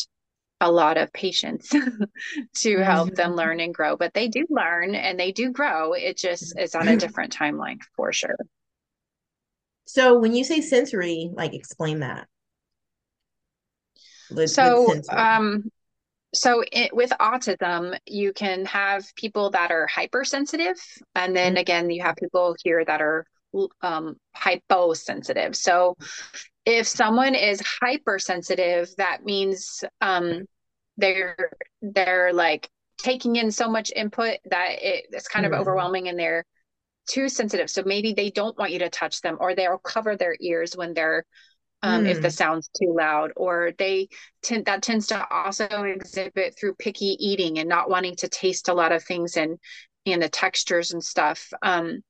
a 0.61 0.71
lot 0.71 0.97
of 0.97 1.11
patience 1.11 1.69
to 2.55 2.77
help 2.77 3.09
mm-hmm. 3.09 3.15
them 3.15 3.35
learn 3.35 3.59
and 3.59 3.73
grow. 3.73 3.97
But 3.97 4.13
they 4.13 4.27
do 4.27 4.45
learn 4.49 4.95
and 4.95 5.19
they 5.19 5.31
do 5.31 5.51
grow. 5.51 5.93
It 5.93 6.17
just 6.17 6.57
is 6.57 6.73
on 6.73 6.87
a 6.87 6.95
different 6.95 7.35
timeline 7.35 7.79
for 7.95 8.13
sure. 8.13 8.37
So 9.85 10.17
when 10.17 10.33
you 10.33 10.45
say 10.45 10.61
sensory, 10.61 11.29
like 11.33 11.53
explain 11.53 11.99
that. 11.99 12.27
With, 14.31 14.49
so 14.49 14.87
with 14.87 15.11
um 15.13 15.69
so 16.33 16.63
it, 16.71 16.93
with 16.95 17.11
autism 17.19 17.97
you 18.05 18.33
can 18.33 18.65
have 18.65 19.05
people 19.15 19.51
that 19.51 19.71
are 19.71 19.87
hypersensitive 19.87 20.77
and 21.15 21.35
then 21.35 21.53
mm-hmm. 21.53 21.61
again 21.61 21.89
you 21.89 22.01
have 22.01 22.15
people 22.15 22.55
here 22.63 22.83
that 22.83 23.01
are 23.01 23.25
um, 23.81 24.15
hyposensitive 24.33 25.55
so 25.55 25.95
if 26.65 26.87
someone 26.87 27.35
is 27.35 27.61
hypersensitive 27.81 28.89
that 28.97 29.23
means 29.23 29.83
um, 30.01 30.45
they're 30.97 31.51
they're 31.81 32.33
like 32.33 32.69
taking 32.97 33.35
in 33.35 33.51
so 33.51 33.69
much 33.69 33.91
input 33.95 34.37
that 34.45 34.69
it, 34.81 35.05
it's 35.11 35.27
kind 35.27 35.45
mm-hmm. 35.45 35.53
of 35.53 35.61
overwhelming 35.61 36.07
and 36.07 36.17
they're 36.17 36.45
too 37.07 37.27
sensitive 37.27 37.69
so 37.69 37.83
maybe 37.85 38.13
they 38.13 38.29
don't 38.29 38.57
want 38.57 38.71
you 38.71 38.79
to 38.79 38.89
touch 38.89 39.21
them 39.21 39.37
or 39.39 39.53
they'll 39.53 39.77
cover 39.77 40.15
their 40.15 40.35
ears 40.39 40.75
when 40.75 40.93
they're 40.93 41.25
um, 41.83 42.05
mm. 42.05 42.09
if 42.09 42.21
the 42.21 42.29
hmm. 42.29 42.33
sound's 42.33 42.69
too 42.69 42.95
loud 42.97 43.31
or 43.35 43.73
they 43.77 44.07
tend 44.41 44.65
that 44.65 44.81
tends 44.81 45.07
to 45.07 45.27
also 45.29 45.67
exhibit 45.83 46.57
through 46.57 46.73
picky 46.75 47.17
eating 47.19 47.59
and 47.59 47.69
not 47.69 47.89
wanting 47.89 48.15
to 48.15 48.29
taste 48.29 48.69
a 48.69 48.73
lot 48.73 48.91
of 48.91 49.03
things 49.03 49.37
and 49.37 49.59
and 50.05 50.21
the 50.21 50.29
textures 50.29 50.93
and 50.93 51.03
stuff 51.03 51.51
um, 51.61 52.01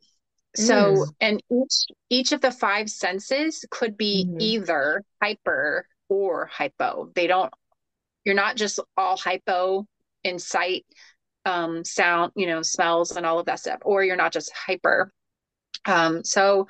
so 0.56 0.94
mm. 0.94 1.08
and 1.20 1.44
each 1.52 1.86
each 2.10 2.32
of 2.32 2.42
the 2.42 2.52
five 2.52 2.90
senses 2.90 3.66
could 3.72 3.98
be 3.98 4.26
mm-hmm. 4.26 4.38
either 4.40 5.04
hyper 5.22 5.88
or 6.08 6.46
hypo 6.46 7.12
they 7.16 7.28
don't 7.28 7.52
you're 8.24 8.36
not 8.36 8.56
just 8.56 8.80
all 8.96 9.18
hypo 9.18 9.86
in 10.24 10.38
sight 10.38 10.86
um, 11.46 11.84
sound 11.84 12.32
you 12.36 12.46
know 12.46 12.62
smells 12.62 13.18
and 13.18 13.26
all 13.26 13.40
of 13.40 13.48
that 13.48 13.60
stuff 13.60 13.80
or 13.82 14.04
you're 14.04 14.16
not 14.16 14.32
just 14.32 14.52
hyper 14.54 15.12
um, 15.86 16.24
so 16.24 16.68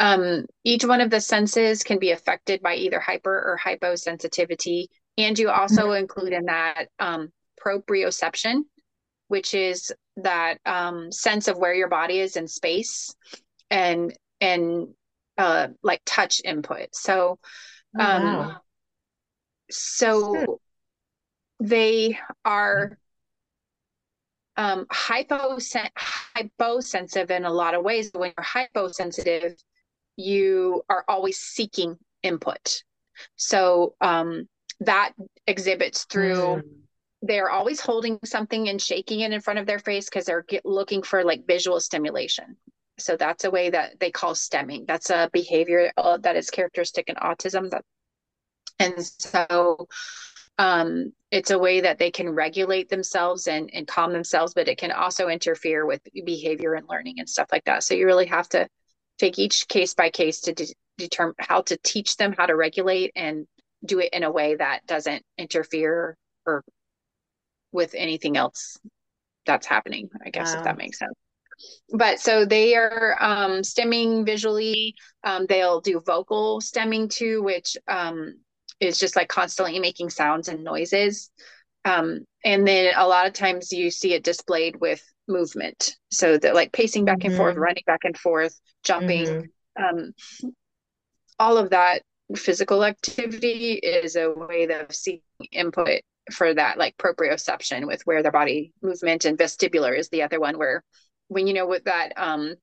um, 0.00 0.46
each 0.64 0.84
one 0.84 1.00
of 1.00 1.10
the 1.10 1.20
senses 1.20 1.82
can 1.82 1.98
be 1.98 2.10
affected 2.10 2.62
by 2.62 2.74
either 2.74 3.00
hyper 3.00 3.34
or 3.34 3.58
hyposensitivity. 3.62 4.86
And 5.18 5.38
you 5.38 5.50
also 5.50 5.88
mm-hmm. 5.88 6.00
include 6.00 6.32
in 6.32 6.46
that 6.46 6.88
um, 6.98 7.30
proprioception, 7.64 8.62
which 9.28 9.54
is 9.54 9.92
that 10.16 10.58
um, 10.66 11.12
sense 11.12 11.48
of 11.48 11.58
where 11.58 11.74
your 11.74 11.88
body 11.88 12.18
is 12.18 12.36
in 12.36 12.48
space 12.48 13.14
and 13.70 14.12
and 14.40 14.88
uh, 15.38 15.68
like 15.82 16.02
touch 16.04 16.42
input. 16.44 16.94
So, 16.94 17.38
oh, 17.98 18.04
um, 18.04 18.24
wow. 18.24 18.60
so 19.70 20.60
they 21.60 22.18
are 22.44 22.98
um, 24.56 24.86
hyposensitive 24.90 27.30
in 27.30 27.44
a 27.44 27.52
lot 27.52 27.74
of 27.74 27.82
ways. 27.82 28.10
When 28.12 28.32
you're 28.36 28.44
hyposensitive, 28.44 29.54
you 30.16 30.82
are 30.88 31.04
always 31.08 31.38
seeking 31.38 31.96
input. 32.22 32.82
So 33.36 33.94
um, 34.00 34.48
that 34.80 35.12
exhibits 35.46 36.04
through. 36.04 36.34
Mm. 36.34 36.62
They're 37.24 37.50
always 37.50 37.80
holding 37.80 38.18
something 38.24 38.68
and 38.68 38.82
shaking 38.82 39.20
it 39.20 39.32
in 39.32 39.40
front 39.40 39.60
of 39.60 39.66
their 39.66 39.78
face 39.78 40.06
because 40.06 40.24
they're 40.24 40.42
get, 40.42 40.66
looking 40.66 41.02
for 41.02 41.24
like 41.24 41.46
visual 41.46 41.78
stimulation. 41.78 42.56
So 42.98 43.16
that's 43.16 43.44
a 43.44 43.50
way 43.50 43.70
that 43.70 44.00
they 44.00 44.10
call 44.10 44.34
stimming. 44.34 44.86
That's 44.86 45.10
a 45.10 45.30
behavior 45.32 45.92
uh, 45.96 46.18
that 46.18 46.36
is 46.36 46.50
characteristic 46.50 47.08
in 47.08 47.16
autism. 47.16 47.70
That, 47.70 47.84
and 48.80 49.04
so 49.04 49.86
um, 50.58 51.12
it's 51.30 51.50
a 51.50 51.58
way 51.58 51.80
that 51.80 51.98
they 51.98 52.10
can 52.10 52.28
regulate 52.28 52.88
themselves 52.88 53.46
and, 53.46 53.70
and 53.72 53.86
calm 53.86 54.12
themselves, 54.12 54.52
but 54.52 54.68
it 54.68 54.78
can 54.78 54.92
also 54.92 55.28
interfere 55.28 55.86
with 55.86 56.00
behavior 56.24 56.74
and 56.74 56.88
learning 56.88 57.20
and 57.20 57.28
stuff 57.28 57.48
like 57.52 57.64
that. 57.64 57.84
So 57.84 57.94
you 57.94 58.06
really 58.06 58.26
have 58.26 58.48
to 58.50 58.68
take 59.18 59.38
each 59.38 59.68
case 59.68 59.94
by 59.94 60.10
case 60.10 60.40
to 60.42 60.52
de- 60.52 60.74
determine 60.98 61.34
how 61.38 61.62
to 61.62 61.76
teach 61.82 62.16
them 62.16 62.34
how 62.36 62.46
to 62.46 62.56
regulate 62.56 63.12
and 63.16 63.46
do 63.84 63.98
it 63.98 64.12
in 64.12 64.22
a 64.22 64.30
way 64.30 64.54
that 64.54 64.86
doesn't 64.86 65.24
interfere 65.38 66.16
or 66.46 66.64
with 67.72 67.94
anything 67.96 68.36
else 68.36 68.78
that's 69.46 69.66
happening 69.66 70.08
i 70.24 70.30
guess 70.30 70.52
wow. 70.52 70.58
if 70.58 70.64
that 70.64 70.78
makes 70.78 70.98
sense. 70.98 71.14
But 71.92 72.18
so 72.18 72.44
they 72.44 72.74
are 72.74 73.16
um, 73.20 73.60
stimming 73.60 74.26
visually. 74.26 74.96
Um, 75.22 75.46
they'll 75.48 75.80
do 75.80 76.00
vocal 76.00 76.60
stimming 76.60 77.08
too 77.08 77.42
which 77.42 77.76
um, 77.86 78.34
is 78.80 78.98
just 78.98 79.14
like 79.14 79.28
constantly 79.28 79.78
making 79.78 80.10
sounds 80.10 80.48
and 80.48 80.64
noises 80.64 81.30
Um, 81.84 82.20
and 82.44 82.66
then 82.66 82.92
a 82.96 83.06
lot 83.06 83.26
of 83.26 83.32
times 83.32 83.72
you 83.72 83.90
see 83.90 84.14
it 84.14 84.24
displayed 84.24 84.76
with 84.80 85.02
movement. 85.28 85.96
So 86.10 86.38
that 86.38 86.54
like 86.54 86.72
pacing 86.72 87.04
back 87.04 87.24
and 87.24 87.34
forth, 87.34 87.56
Mhm. 87.56 87.60
running 87.60 87.82
back 87.86 88.04
and 88.04 88.16
forth, 88.16 88.58
jumping, 88.84 89.50
Mhm. 89.76 89.84
um, 89.84 90.14
all 91.38 91.56
of 91.56 91.70
that 91.70 92.02
physical 92.36 92.84
activity 92.84 93.74
is 93.74 94.16
a 94.16 94.30
way 94.30 94.64
of 94.68 94.94
seeking 94.94 95.22
input 95.50 96.02
for 96.30 96.54
that 96.54 96.78
like 96.78 96.96
proprioception 96.96 97.86
with 97.86 98.00
where 98.02 98.22
their 98.22 98.32
body 98.32 98.72
movement 98.80 99.24
and 99.24 99.36
vestibular 99.38 99.96
is 99.96 100.08
the 100.08 100.22
other 100.22 100.38
one 100.38 100.56
where 100.56 100.84
when 101.28 101.46
you 101.46 101.52
know 101.52 101.66
what 101.66 101.84
that 101.84 102.12
um 102.16 102.54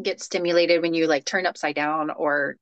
gets 0.00 0.24
stimulated 0.24 0.80
when 0.80 0.94
you 0.94 1.06
like 1.06 1.24
turn 1.24 1.46
upside 1.46 1.74
down 1.74 2.10
or 2.10 2.56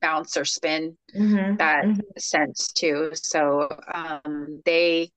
bounce 0.00 0.36
or 0.36 0.44
spin 0.44 0.96
Mhm. 1.14 1.56
that 1.58 1.86
Mhm. 1.86 2.00
sense 2.18 2.72
too 2.72 3.10
so 3.14 3.68
um 3.92 4.62
they 4.64 5.10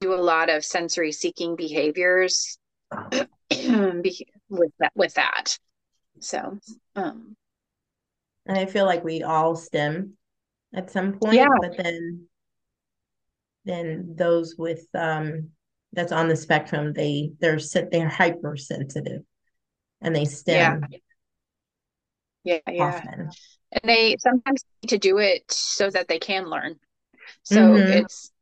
do 0.00 0.14
a 0.14 0.16
lot 0.16 0.50
of 0.50 0.64
sensory 0.64 1.12
seeking 1.12 1.56
behaviors 1.56 2.58
with 3.50 4.72
that 4.78 4.92
with 4.94 5.14
that 5.14 5.58
so 6.20 6.58
um 6.96 7.36
And 8.46 8.58
I 8.58 8.66
feel 8.66 8.84
like 8.86 9.04
we 9.04 9.22
all 9.22 9.56
stim 9.56 10.16
at 10.74 10.90
some 10.90 11.18
point, 11.18 11.32
Yeah. 11.34 11.46
but 11.60 11.76
then 11.76 12.28
then 13.64 14.14
those 14.16 14.54
with 14.56 14.86
um 14.94 15.50
that's 15.92 16.12
on 16.12 16.28
the 16.28 16.36
spectrum, 16.36 16.92
they 16.92 17.32
they're 17.40 17.58
they're 17.90 18.08
hypersensitive 18.08 19.22
and 20.00 20.14
they 20.14 20.24
stim 20.24 20.86
yeah 22.44 22.58
yeah 22.66 22.78
often. 22.78 23.30
And 23.72 23.88
they 23.88 24.16
sometimes 24.18 24.64
need 24.82 24.88
to 24.90 24.98
do 24.98 25.18
it 25.18 25.44
so 25.50 25.90
that 25.90 26.08
they 26.08 26.18
can 26.18 26.46
learn 26.48 26.76
so 27.42 27.82
Mhm. 27.86 27.86
it's 27.86 28.32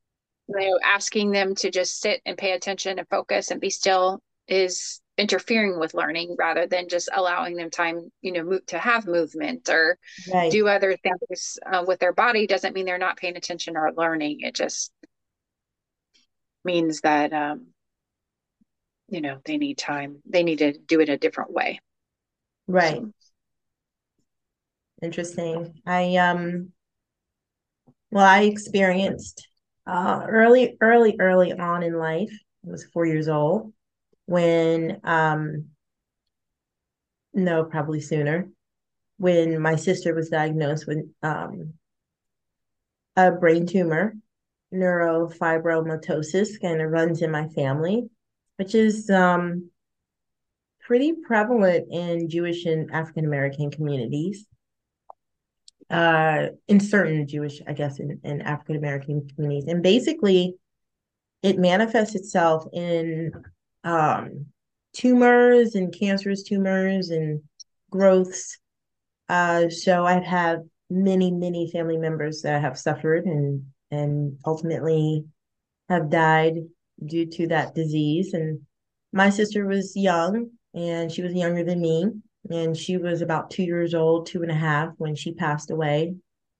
you 0.48 0.56
know 0.58 0.78
asking 0.84 1.32
them 1.32 1.54
to 1.54 1.70
just 1.70 2.00
sit 2.00 2.22
and 2.26 2.38
pay 2.38 2.52
attention 2.52 2.98
and 2.98 3.08
focus 3.08 3.50
and 3.50 3.60
be 3.60 3.70
still 3.70 4.20
is 4.48 5.00
interfering 5.18 5.78
with 5.78 5.94
learning 5.94 6.36
rather 6.38 6.66
than 6.66 6.88
just 6.88 7.08
allowing 7.14 7.56
them 7.56 7.70
time 7.70 8.10
you 8.22 8.32
know 8.32 8.58
to 8.66 8.78
have 8.78 9.06
movement 9.06 9.68
or 9.70 9.98
Right. 10.26 10.60
do 10.60 10.68
other 10.68 10.96
things 10.96 11.58
uh, 11.66 11.84
with 11.86 12.00
their 12.00 12.12
body 12.12 12.46
doesn't 12.46 12.74
mean 12.74 12.86
they're 12.86 12.98
not 12.98 13.16
paying 13.18 13.36
attention 13.36 13.76
or 13.76 13.92
learning 13.96 14.40
it 14.40 14.54
just 14.54 14.92
means 16.64 17.00
that 17.02 17.32
um 17.32 17.68
you 19.08 19.20
know 19.20 19.38
they 19.44 19.56
need 19.58 19.78
time 19.78 20.22
they 20.26 20.42
need 20.42 20.58
to 20.58 20.72
do 20.72 21.00
it 21.00 21.08
a 21.08 21.16
different 21.18 21.52
way 21.52 21.80
Right. 22.66 23.04
So, 23.04 23.10
Interesting. 25.04 25.82
I 25.86 26.16
um 26.16 26.72
well, 28.10 28.24
I 28.24 28.42
experienced 28.44 29.46
uh 29.86 30.24
early, 30.28 30.76
early, 30.80 31.16
early 31.20 31.52
on 31.52 31.82
in 31.82 31.98
life, 31.98 32.32
I 32.66 32.70
was 32.70 32.84
four 32.86 33.04
years 33.04 33.28
old, 33.28 33.74
when 34.24 35.00
um 35.04 35.66
no, 37.34 37.64
probably 37.64 38.00
sooner, 38.00 38.48
when 39.18 39.60
my 39.60 39.76
sister 39.76 40.14
was 40.14 40.30
diagnosed 40.30 40.86
with 40.86 41.04
um 41.22 41.74
a 43.16 43.30
brain 43.30 43.66
tumor, 43.66 44.14
neurofibromatosis, 44.72 46.60
kind 46.62 46.80
of 46.80 46.90
runs 46.90 47.20
in 47.20 47.30
my 47.30 47.46
family, 47.48 48.08
which 48.56 48.74
is 48.74 49.10
um 49.10 49.70
pretty 50.80 51.12
prevalent 51.12 51.88
in 51.92 52.30
Jewish 52.30 52.64
and 52.64 52.90
African 52.90 53.26
American 53.26 53.70
communities 53.70 54.46
uh 55.90 56.46
in 56.68 56.80
certain 56.80 57.26
Jewish, 57.26 57.60
I 57.66 57.72
guess, 57.72 58.00
in, 58.00 58.20
in 58.24 58.42
African 58.42 58.76
American 58.76 59.28
communities. 59.34 59.68
And 59.68 59.82
basically 59.82 60.56
it 61.42 61.58
manifests 61.58 62.14
itself 62.14 62.64
in 62.72 63.32
um 63.84 64.46
tumors 64.94 65.74
and 65.74 65.92
cancerous 65.92 66.42
tumors 66.42 67.10
and 67.10 67.42
growths. 67.90 68.58
Uh 69.28 69.68
so 69.68 70.04
I've 70.04 70.24
had 70.24 70.68
many, 70.90 71.30
many 71.30 71.70
family 71.70 71.96
members 71.96 72.42
that 72.42 72.62
have 72.62 72.78
suffered 72.78 73.24
and 73.26 73.64
and 73.90 74.38
ultimately 74.46 75.24
have 75.88 76.10
died 76.10 76.54
due 77.04 77.26
to 77.26 77.48
that 77.48 77.74
disease. 77.74 78.34
And 78.34 78.60
my 79.12 79.30
sister 79.30 79.66
was 79.66 79.96
young 79.96 80.50
and 80.72 81.10
she 81.10 81.22
was 81.22 81.34
younger 81.34 81.64
than 81.64 81.80
me 81.80 82.10
and 82.50 82.76
she 82.76 82.96
was 82.96 83.22
about 83.22 83.50
two 83.50 83.62
years 83.62 83.94
old, 83.94 84.26
two 84.26 84.42
and 84.42 84.50
a 84.50 84.54
half, 84.54 84.90
when 84.98 85.14
she 85.14 85.32
passed 85.32 85.70
away 85.70 86.14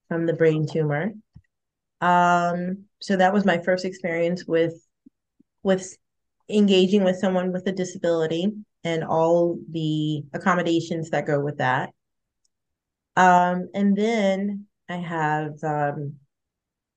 from 0.09 0.27
the 0.27 0.33
brain 0.33 0.67
tumor. 0.71 1.13
Um, 2.01 2.85
so 3.01 3.17
that 3.17 3.33
was 3.33 3.45
my 3.45 3.59
first 3.59 3.85
experience 3.85 4.45
with 4.47 4.75
with 5.63 5.97
engaging 6.49 7.05
with 7.05 7.17
someone 7.17 7.53
with 7.53 7.67
a 7.67 7.73
disability 7.73 8.53
and 8.85 9.03
all 9.03 9.59
the 9.71 10.23
accommodations 10.35 11.11
that 11.11 11.27
go 11.27 11.41
with 11.41 11.59
that. 11.59 11.91
Um, 13.17 13.71
and 13.75 13.97
then 13.97 14.67
I 14.89 14.97
have 14.97 15.53
um, 15.63 16.17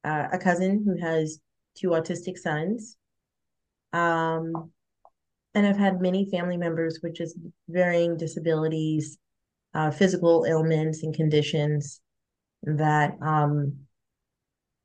uh, 0.04 0.28
a 0.34 0.38
cousin 0.38 0.84
who 0.84 1.00
has 1.00 1.39
two 1.76 1.89
autistic 1.89 2.38
sons. 2.38 2.97
Um, 3.93 4.71
and 5.57 5.65
I've 5.65 5.77
had 5.77 6.01
many 6.01 6.29
family 6.29 6.55
members 6.55 6.99
with 7.01 7.15
just 7.15 7.35
varying 7.67 8.15
disabilities, 8.15 9.17
uh, 9.73 9.89
physical 9.89 10.45
ailments 10.47 11.01
and 11.01 11.15
conditions 11.15 11.99
that 12.61 13.15
um, 13.23 13.79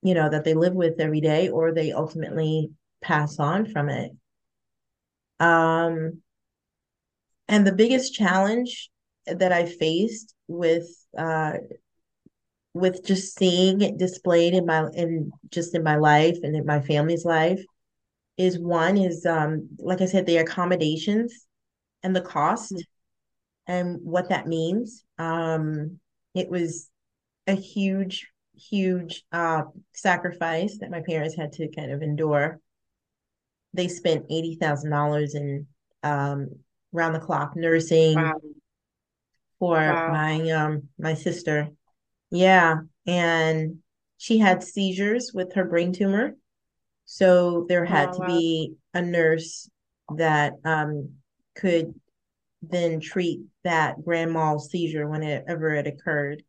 you 0.02 0.14
know, 0.14 0.30
that 0.30 0.44
they 0.44 0.54
live 0.54 0.72
with 0.72 0.98
every 0.98 1.20
day 1.20 1.50
or 1.50 1.72
they 1.72 1.92
ultimately 1.92 2.70
pass 3.02 3.38
on 3.38 3.66
from 3.66 3.90
it. 3.90 4.12
Um, 5.38 6.22
and 7.48 7.66
the 7.66 7.74
biggest 7.74 8.14
challenge 8.14 8.90
that 9.26 9.52
I 9.52 9.66
faced 9.66 10.35
with 10.48 10.88
uh 11.16 11.52
with 12.74 13.04
just 13.04 13.38
seeing 13.38 13.82
it 13.82 13.98
displayed 13.98 14.54
in 14.54 14.64
my 14.66 14.88
in 14.94 15.30
just 15.50 15.74
in 15.74 15.82
my 15.82 15.96
life 15.96 16.38
and 16.42 16.56
in 16.56 16.64
my 16.66 16.80
family's 16.80 17.24
life 17.24 17.62
is 18.37 18.59
one 18.59 18.97
is 18.97 19.27
um 19.27 19.68
like 19.79 20.01
I 20.01 20.07
said, 20.07 20.27
the 20.27 20.38
accommodations 20.38 21.47
and 22.03 22.14
the 22.14 22.21
cost 22.21 22.85
and 23.66 23.99
what 24.03 24.29
that 24.31 24.47
means. 24.49 25.05
Um, 25.18 26.01
it 26.35 26.49
was 26.49 26.90
a 27.47 27.55
huge, 27.55 28.29
huge 28.55 29.25
uh 29.33 29.62
sacrifice 29.95 30.79
that 30.79 30.90
my 30.90 31.03
parents 31.07 31.37
had 31.37 31.53
to 31.53 31.68
kind 31.68 31.92
of 31.92 32.03
endure. 32.03 32.61
They 33.75 33.88
spent 33.88 34.27
eighty 34.31 34.57
thousand 34.57 34.90
dollars 34.90 35.35
in 35.35 35.66
um 36.03 36.49
round 36.92 37.14
the 37.14 37.21
clock 37.21 37.57
nursing 37.57 38.16
wow 38.16 38.40
for 39.59 39.71
Wow. 39.71 40.12
my 40.12 40.51
um 40.51 40.88
my 40.99 41.14
sister. 41.14 41.71
Yeah, 42.31 42.81
and 43.07 43.79
she 44.18 44.38
had 44.38 44.62
seizures 44.62 45.33
with 45.33 45.55
her 45.55 45.64
brain 45.64 45.92
tumor. 45.92 46.35
So 47.12 47.66
there 47.68 47.85
had 47.85 48.11
Oh, 48.11 48.16
to 48.16 48.20
wow. 48.20 48.27
be 48.27 48.75
a 48.94 49.03
nurse 49.03 49.68
that 50.16 50.55
um 50.64 51.11
could 51.55 51.94
then 52.62 53.01
treat 53.01 53.40
that 53.64 54.03
grand 54.03 54.33
mal 54.33 54.59
seizure 54.59 55.07
whenever 55.07 55.75
it 55.75 55.87
occurred. 55.87 56.42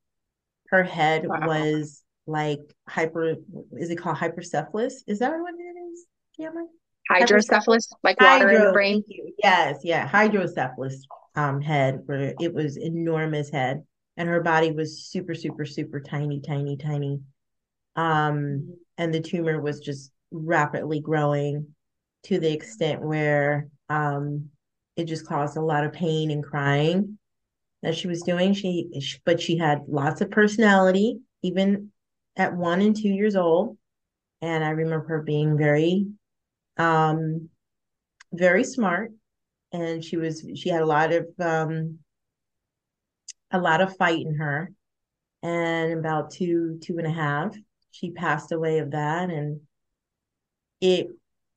Her 0.69 0.84
head 0.84 1.26
Wow. 1.28 1.43
was 1.43 2.02
like 2.28 2.62
hyper, 2.88 3.36
is 3.73 3.89
it 3.89 3.97
called 3.97 4.15
hypercephalus? 4.15 4.93
Is 5.06 5.19
that 5.19 5.38
what 5.38 5.54
it 5.60 5.78
is, 5.91 6.06
Cameron? 6.39 6.69
hydrocephalus 7.12 7.91
like 8.04 8.21
water 8.21 8.49
in 8.49 8.62
the 8.62 8.71
brain. 8.71 9.04
Yes, 9.43 9.80
yeah, 9.84 10.08
hydrocephalus 10.08 10.95
um 11.36 11.60
head 11.60 12.04
where 12.06 12.34
it 12.39 12.54
was 12.54 12.78
enormous 12.78 13.49
head 13.49 13.84
and 14.15 14.30
her 14.30 14.39
body 14.41 14.71
was 14.71 15.04
super, 15.04 15.36
super, 15.36 15.65
super 15.65 15.99
tiny, 15.99 16.39
tiny, 16.39 16.78
tiny. 16.78 17.19
Um, 17.97 18.78
and 18.97 19.13
the 19.13 19.19
tumor 19.19 19.60
was 19.62 19.82
just 19.82 20.12
rapidly 20.34 21.00
growing 21.00 21.67
to 22.24 22.39
the 22.39 22.52
extent 22.52 23.02
where 23.02 23.67
um 23.89 24.50
it 24.96 25.06
just 25.06 25.28
caused 25.28 25.58
a 25.58 25.62
lot 25.62 25.84
of 25.84 25.93
pain 25.93 26.32
and 26.32 26.43
crying 26.43 27.17
that 27.82 27.96
she 27.96 28.08
was 28.08 28.22
doing. 28.22 28.54
She, 28.54 28.89
she 29.02 29.19
but 29.26 29.41
she 29.41 29.58
had 29.58 29.84
lots 29.88 30.22
of 30.22 30.32
personality, 30.32 31.19
even 31.41 31.91
at 32.36 32.56
one 32.56 32.82
and 32.82 32.96
two 32.96 33.10
years 33.10 33.36
old. 33.36 33.78
And 34.41 34.63
I 34.63 34.69
remember 34.69 35.08
her 35.08 35.22
being 35.22 35.58
very 35.58 36.08
um 36.78 37.50
very 38.34 38.63
smart 38.63 39.12
and 39.72 40.04
she 40.04 40.17
was 40.17 40.43
she 40.56 40.69
had 40.69 40.82
a 40.82 40.86
lot 40.88 41.13
of 41.13 41.28
um 41.39 42.00
a 43.52 43.60
lot 43.60 43.80
of 43.80 43.96
fight 43.96 44.26
in 44.26 44.34
her 44.36 44.72
and 45.43 45.93
about 45.93 46.32
two 46.32 46.80
two 46.82 46.98
and 46.98 47.06
a 47.06 47.12
half 47.12 47.56
she 47.91 48.10
passed 48.10 48.52
away 48.52 48.80
of 48.80 48.91
that 48.91 49.30
and 49.30 49.62
it 50.84 51.08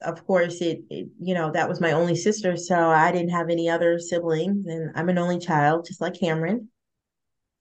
of 0.03 0.27
course 0.27 0.61
it, 0.61 0.81
it 0.91 1.09
you 1.21 1.35
know 1.35 1.51
that 1.53 1.69
was 1.69 1.81
my 1.81 1.93
only 1.93 2.15
sister 2.15 2.57
so 2.57 2.77
i 2.91 3.11
didn't 3.12 3.31
have 3.31 3.51
any 3.51 3.69
other 3.69 3.99
siblings 3.99 4.67
and 4.67 4.93
i'm 4.95 5.09
an 5.09 5.19
only 5.19 5.39
child 5.39 5.87
just 5.87 6.01
like 6.01 6.19
cameron 6.19 6.69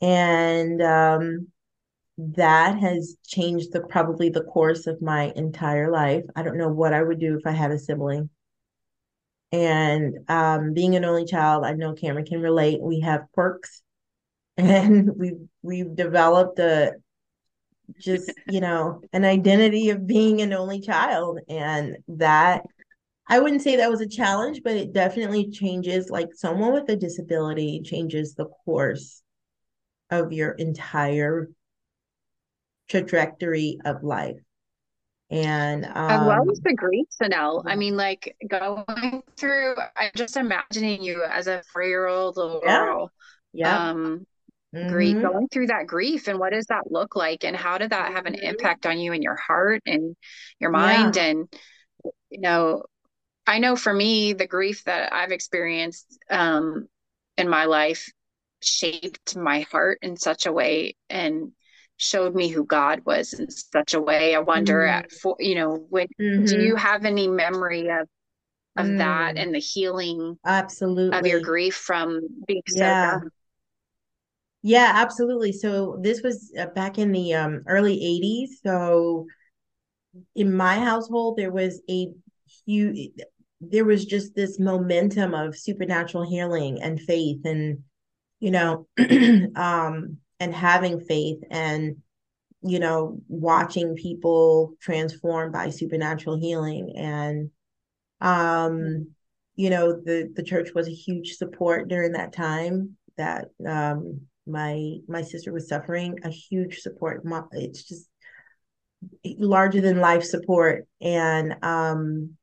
and 0.01 0.81
um 0.81 1.47
that 2.17 2.79
has 2.79 3.17
changed 3.27 3.73
the 3.73 3.81
probably 3.81 4.29
the 4.29 4.43
course 4.43 4.87
of 4.87 5.01
my 5.01 5.33
entire 5.35 5.91
life. 5.91 6.23
I 6.35 6.43
don't 6.43 6.57
know 6.57 6.69
what 6.69 6.93
I 6.93 7.03
would 7.03 7.19
do 7.19 7.37
if 7.37 7.45
I 7.45 7.51
had 7.51 7.71
a 7.71 7.79
sibling. 7.79 8.29
And 9.51 10.29
um, 10.29 10.73
being 10.73 10.95
an 10.95 11.05
only 11.05 11.25
child, 11.25 11.65
I 11.65 11.73
know 11.73 11.93
Cameron 11.93 12.25
can 12.25 12.41
relate. 12.41 12.81
We 12.81 13.01
have 13.01 13.27
quirks, 13.33 13.81
and 14.57 15.11
we've 15.17 15.47
we've 15.61 15.95
developed 15.95 16.59
a 16.59 16.93
just 17.99 18.37
you 18.45 18.61
know 18.61 19.01
an 19.13 19.25
identity 19.25 19.89
of 19.89 20.07
being 20.07 20.41
an 20.41 20.53
only 20.53 20.81
child, 20.81 21.39
and 21.49 21.97
that 22.07 22.63
I 23.27 23.39
wouldn't 23.39 23.61
say 23.61 23.77
that 23.77 23.89
was 23.89 24.01
a 24.01 24.07
challenge, 24.07 24.61
but 24.63 24.75
it 24.75 24.93
definitely 24.93 25.49
changes. 25.51 26.09
Like 26.09 26.29
someone 26.33 26.73
with 26.73 26.89
a 26.89 26.95
disability 26.95 27.81
changes 27.83 28.35
the 28.35 28.45
course 28.65 29.23
of 30.11 30.31
your 30.31 30.51
entire 30.51 31.49
trajectory 32.87 33.79
of 33.85 34.03
life. 34.03 34.37
And 35.31 35.85
um, 35.85 35.93
as 35.95 36.21
well 36.21 36.51
as 36.51 36.59
the 36.59 36.73
grief, 36.73 37.07
Chanel. 37.19 37.63
I 37.65 37.75
mean, 37.75 37.97
like 37.97 38.35
going 38.47 39.23
through, 39.37 39.75
I'm 39.95 40.11
just 40.15 40.37
imagining 40.37 41.01
you 41.01 41.23
as 41.23 41.47
a 41.47 41.63
four 41.73 41.83
year 41.83 42.05
old 42.05 42.37
little 42.37 42.61
Yeah. 42.63 42.85
girl. 42.85 43.11
yeah, 43.53 43.91
Um, 43.91 44.27
grief, 44.85 45.17
mhm, 45.17 45.21
going 45.21 45.47
through 45.49 45.67
that 45.67 45.87
grief, 45.87 46.27
and 46.27 46.39
what 46.39 46.53
does 46.53 46.65
that 46.67 46.91
look 46.91 47.15
like, 47.15 47.43
and 47.43 47.55
how 47.55 47.77
did 47.77 47.91
that 47.91 48.13
have 48.13 48.25
an 48.25 48.35
Mhm. 48.35 48.35
impact 48.35 48.85
on 48.85 48.99
you 48.99 49.13
and 49.13 49.23
your 49.23 49.35
heart 49.37 49.81
and 49.85 50.15
your 50.59 50.71
Yeah. 50.71 51.11
mind? 51.11 51.17
And 51.17 51.47
you 52.29 52.41
know, 52.41 52.83
I 53.47 53.59
know 53.59 53.75
for 53.75 53.93
me, 53.93 54.33
the 54.33 54.47
grief 54.47 54.83
that 54.85 55.13
I've 55.13 55.31
experienced 55.31 56.19
um, 56.29 56.87
in 57.37 57.49
my 57.49 57.65
life 57.65 58.11
shaped 58.63 59.35
my 59.37 59.61
heart 59.61 59.99
in 60.01 60.17
such 60.17 60.45
a 60.45 60.51
way 60.53 60.95
and 61.09 61.51
showed 61.97 62.35
me 62.35 62.49
who 62.49 62.65
God 62.65 63.01
was 63.05 63.33
in 63.33 63.49
such 63.51 63.93
a 63.93 64.01
way. 64.01 64.35
I 64.35 64.39
wonder 64.39 64.83
Mhm. 64.83 64.85
at 64.85 65.11
for 65.11 65.35
you 65.39 65.55
know, 65.55 65.75
when 65.89 66.07
do 66.43 66.57
mhm, 66.57 66.59
you 66.59 66.75
have 66.75 67.05
any 67.05 67.27
memory 67.27 67.89
of 67.89 68.07
of 68.77 68.97
that 68.97 69.33
mm, 69.33 69.37
and 69.37 69.53
the 69.55 69.59
healing 69.59 70.39
absolutely 70.45 71.13
of 71.13 71.25
your 71.27 71.41
grief 71.41 71.75
from 71.75 72.21
being 72.47 72.63
so 72.67 72.95
Yeah. 72.97 73.21
Yeah, 74.67 74.93
absolutely. 74.95 75.51
So 75.51 75.99
this 76.01 76.23
was 76.23 76.51
uh, 76.59 76.65
back 76.65 76.97
in 76.97 77.11
the 77.11 77.35
um, 77.35 77.61
early 77.67 77.99
80s. 77.99 78.63
So 78.63 79.27
in 80.33 80.51
my 80.51 80.79
household, 80.79 81.37
there 81.37 81.51
was 81.51 81.83
a 81.87 82.07
huge, 82.65 83.11
there 83.61 83.85
was 83.85 84.05
just 84.05 84.33
this 84.33 84.59
momentum 84.59 85.35
of 85.35 85.55
supernatural 85.55 86.27
healing 86.27 86.81
and 86.81 86.99
faith 86.99 87.45
and, 87.45 87.83
you 88.39 88.49
know, 88.49 88.87
um, 89.55 90.17
and 90.39 90.51
having 90.55 90.99
faith 90.99 91.43
and, 91.51 91.97
you 92.63 92.79
know, 92.79 93.21
watching 93.27 93.93
people 93.93 94.73
transformed 94.81 95.53
by 95.53 95.69
supernatural 95.69 96.39
healing. 96.39 96.91
And, 96.97 97.51
um, 98.19 99.09
you 99.55 99.69
know, 99.69 99.91
the, 99.93 100.33
the 100.35 100.41
church 100.41 100.69
was 100.73 100.87
a 100.87 100.91
huge 100.91 101.33
support 101.35 101.87
during 101.87 102.13
that 102.13 102.33
time 102.33 102.97
that, 103.15 103.49
um, 103.63 104.21
my, 104.47 104.97
my 105.07 105.21
sister 105.21 105.51
was 105.51 105.67
suffering 105.67 106.19
a 106.23 106.29
huge 106.29 106.79
support. 106.79 107.23
It's 107.53 107.83
just, 107.83 108.09
larger 109.37 109.81
than 109.81 109.99
life 109.99 110.23
support 110.23 110.87
and 111.01 111.55
um 111.63 112.37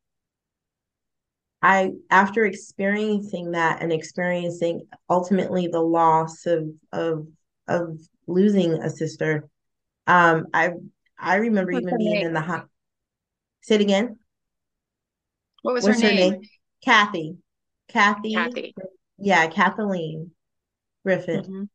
I 1.60 1.92
after 2.10 2.44
experiencing 2.44 3.52
that 3.52 3.82
and 3.82 3.92
experiencing 3.92 4.86
ultimately 5.08 5.68
the 5.68 5.80
loss 5.80 6.46
of 6.46 6.68
of 6.92 7.26
of 7.68 8.00
losing 8.26 8.74
a 8.74 8.90
sister 8.90 9.48
um 10.06 10.46
I 10.52 10.70
I 11.18 11.36
remember 11.36 11.72
What's 11.72 11.84
even 11.84 11.98
being 11.98 12.22
in 12.22 12.32
the 12.32 12.40
hot 12.40 12.68
say 13.62 13.76
it 13.76 13.80
again 13.80 14.18
What 15.62 15.74
was 15.74 15.84
what's 15.84 16.00
her 16.00 16.06
her 16.06 16.14
name? 16.14 16.32
name 16.32 16.42
Kathy 16.84 17.36
Kathy 17.88 18.34
Kathy. 18.34 18.74
yeah 19.18 19.46
Kathleen 19.48 20.32
Griffith 21.04 21.46
Mhm. 21.48 21.68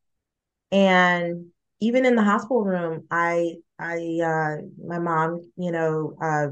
And 0.72 1.46
even 1.80 2.06
in 2.06 2.16
the 2.16 2.24
hospital 2.24 2.64
room 2.64 3.06
i 3.12 3.54
i 3.80 4.20
uh 4.24 4.62
my 4.86 5.00
mom 5.00 5.42
you 5.58 5.72
know 5.72 6.16
uh 6.22 6.48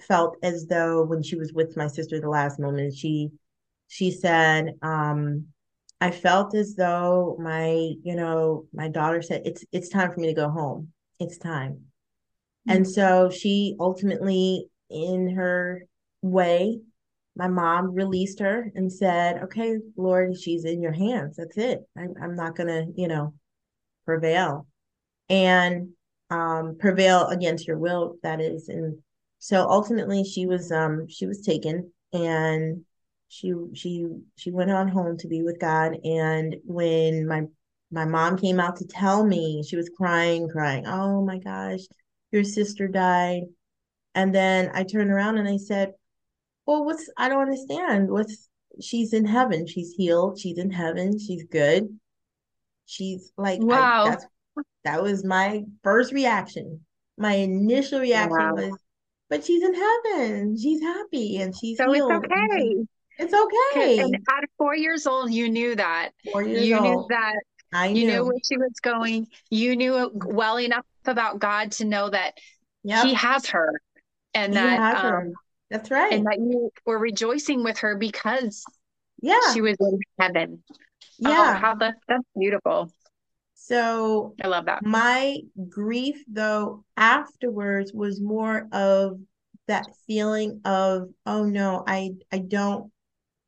felt 0.00 0.36
as 0.42 0.66
though 0.66 1.04
when 1.04 1.22
she 1.22 1.36
was 1.36 1.52
with 1.52 1.76
my 1.76 1.86
sister 1.86 2.20
the 2.20 2.28
last 2.28 2.58
moment 2.58 2.94
she 2.94 3.28
she 3.88 4.10
said 4.10 4.74
um 4.82 5.44
i 6.00 6.10
felt 6.10 6.54
as 6.54 6.74
though 6.74 7.36
my 7.38 7.68
you 8.02 8.14
know 8.14 8.66
my 8.72 8.88
daughter 8.88 9.20
said 9.20 9.42
it's 9.44 9.64
it's 9.72 9.88
time 9.88 10.10
for 10.12 10.20
me 10.20 10.28
to 10.28 10.34
go 10.34 10.48
home. 10.48 10.92
It's 11.18 11.36
time. 11.36 11.82
And 12.66 12.88
so 12.88 13.30
she 13.30 13.76
ultimately 13.78 14.68
in 14.88 15.34
her 15.34 15.84
way 16.22 16.80
my 17.36 17.48
mom 17.48 17.92
released 17.92 18.40
her 18.40 18.70
and 18.74 18.90
said 18.92 19.42
okay 19.44 19.76
lord 19.96 20.36
she's 20.38 20.64
in 20.64 20.80
your 20.80 20.92
hands. 20.92 21.36
That's 21.36 21.56
it. 21.58 21.80
I'm, 21.96 22.14
I'm 22.22 22.36
not 22.36 22.56
gonna 22.56 22.86
you 22.94 23.08
know 23.08 23.34
prevail. 24.10 24.66
And 25.28 25.90
um, 26.30 26.76
prevail 26.78 27.28
against 27.28 27.66
your 27.66 27.78
will 27.78 28.16
that 28.22 28.40
is 28.40 28.68
and 28.68 28.98
so 29.38 29.68
ultimately 29.68 30.22
she 30.22 30.46
was 30.46 30.70
um 30.70 31.08
she 31.08 31.26
was 31.26 31.40
taken 31.40 31.92
and 32.12 32.84
she 33.28 33.52
she 33.74 34.06
she 34.36 34.50
went 34.50 34.70
on 34.70 34.88
home 34.88 35.16
to 35.18 35.28
be 35.28 35.42
with 35.42 35.60
god. 35.60 35.96
And 36.04 36.56
when 36.64 37.26
my 37.26 37.42
my 37.90 38.04
mom 38.04 38.36
came 38.36 38.60
out 38.60 38.76
to 38.76 38.86
tell 38.86 39.24
me 39.24 39.64
she 39.66 39.76
was 39.76 39.90
crying 39.96 40.48
crying 40.48 40.86
oh 40.86 41.24
my 41.24 41.38
gosh 41.38 41.80
your 42.32 42.44
sister 42.44 42.86
died. 42.86 43.42
And 44.14 44.34
then 44.34 44.70
i 44.74 44.82
turned 44.84 45.10
around 45.10 45.38
and 45.38 45.48
i 45.48 45.56
said 45.56 45.94
well 46.66 46.84
what's 46.84 47.08
i 47.16 47.28
don't 47.28 47.42
understand. 47.42 48.10
What's 48.10 48.48
she's 48.80 49.12
in 49.12 49.24
heaven. 49.24 49.66
She's 49.66 49.92
healed. 49.92 50.38
She's 50.38 50.58
in 50.58 50.70
heaven. 50.70 51.18
She's 51.18 51.44
good 51.44 51.88
she's 52.90 53.32
like 53.36 53.60
Wow. 53.62 54.04
that's 54.06 54.26
that 54.84 55.02
was 55.02 55.24
my 55.24 55.62
first 55.84 56.12
reaction. 56.12 56.80
My 57.18 57.34
initial 57.34 58.00
reaction 58.00 58.36
Wow. 58.38 58.54
was, 58.54 58.78
but 59.28 59.44
she's 59.44 59.62
in 59.62 59.74
heaven. 59.74 60.56
She's 60.58 60.80
happy 60.82 61.36
and 61.38 61.54
she's 61.56 61.76
So 61.78 61.84
it's 61.92 61.94
healed. 61.96 62.24
she- 62.24 62.34
okay. 62.34 62.86
It's 63.18 63.34
okay. 63.34 63.98
And 63.98 64.14
at 64.14 64.44
four 64.56 64.74
years 64.74 65.06
old, 65.06 65.30
you 65.30 65.50
knew 65.50 65.74
that. 65.76 66.12
Four 66.32 66.42
years 66.42 66.66
You 66.66 66.80
knew 66.80 67.06
that. 67.10 67.34
I 67.72 67.92
knew. 67.92 68.00
You 68.00 68.06
knew 68.06 68.12
knew. 68.14 68.24
where 68.24 68.38
she 68.48 68.56
was 68.56 68.72
going. 68.82 69.26
You 69.50 69.76
knew 69.76 70.10
well 70.14 70.58
enough 70.58 70.86
about 71.04 71.38
God 71.38 71.72
to 71.72 71.84
know 71.84 72.08
that 72.10 72.38
Yep. 72.82 73.04
He 73.04 73.12
has 73.14 73.44
her, 73.50 73.78
and 74.32 74.54
He 74.54 74.58
that 74.58 75.04
um, 75.04 75.12
her. 75.12 75.32
That's 75.70 75.90
right. 75.90 76.12
and 76.14 76.24
that 76.24 76.38
you 76.38 76.70
were 76.86 76.98
rejoicing 76.98 77.62
with 77.62 77.78
her 77.80 77.94
because 77.94 78.64
yeah. 79.20 79.38
she 79.52 79.60
was 79.60 79.76
in 79.78 79.98
heaven. 80.18 80.62
Oh, 81.24 81.28
Yeah. 81.28 81.58
how 81.58 81.74
that 81.76 81.96
that's 82.08 82.24
beautiful. 82.36 82.92
So 83.54 84.34
I 84.42 84.48
love 84.48 84.64
that. 84.66 84.82
my 84.84 85.38
grief 85.68 86.24
though 86.28 86.84
afterwards 86.96 87.92
was 87.92 88.20
more 88.20 88.66
of 88.72 89.20
that 89.68 89.86
feeling 90.06 90.60
of, 90.64 91.08
oh 91.26 91.44
no, 91.44 91.84
I 91.86 92.12
I 92.32 92.38
don't 92.38 92.90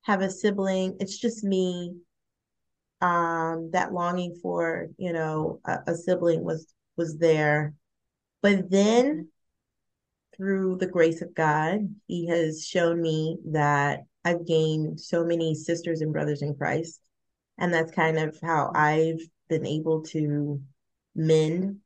have 0.02 0.20
a 0.20 0.30
sibling. 0.30 0.96
It's 1.00 1.18
just 1.18 1.44
me. 1.44 1.96
Um, 3.00 3.70
that 3.72 3.92
longing 3.92 4.38
for, 4.40 4.88
you 4.96 5.12
know, 5.12 5.60
a, 5.64 5.78
a 5.88 5.94
sibling 5.94 6.44
was 6.44 6.72
was 6.96 7.18
there. 7.18 7.74
But 8.42 8.70
then 8.70 9.28
through 10.36 10.76
the 10.76 10.86
grace 10.86 11.20
of 11.22 11.34
God, 11.34 11.94
He 12.06 12.26
has 12.28 12.64
shown 12.66 13.00
me 13.02 13.38
that 13.52 14.00
I've 14.24 14.46
gained 14.46 15.00
so 15.00 15.24
many 15.24 15.54
sisters 15.54 16.00
and 16.00 16.12
brothers 16.12 16.42
in 16.42 16.54
Christ. 16.54 17.01
And 17.58 17.72
that's 17.72 17.92
kind 17.92 18.18
of 18.18 18.38
how 18.42 18.72
I've 18.74 19.20
been 19.48 19.66
able 19.66 20.02
to 20.04 20.60
mend 21.14 21.78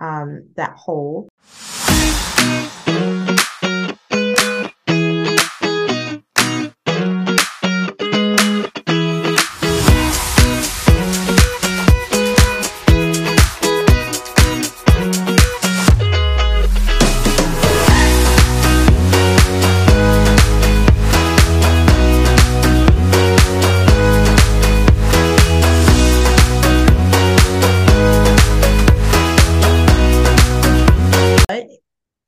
um, 0.00 0.50
that 0.56 0.76
hole. 0.76 1.28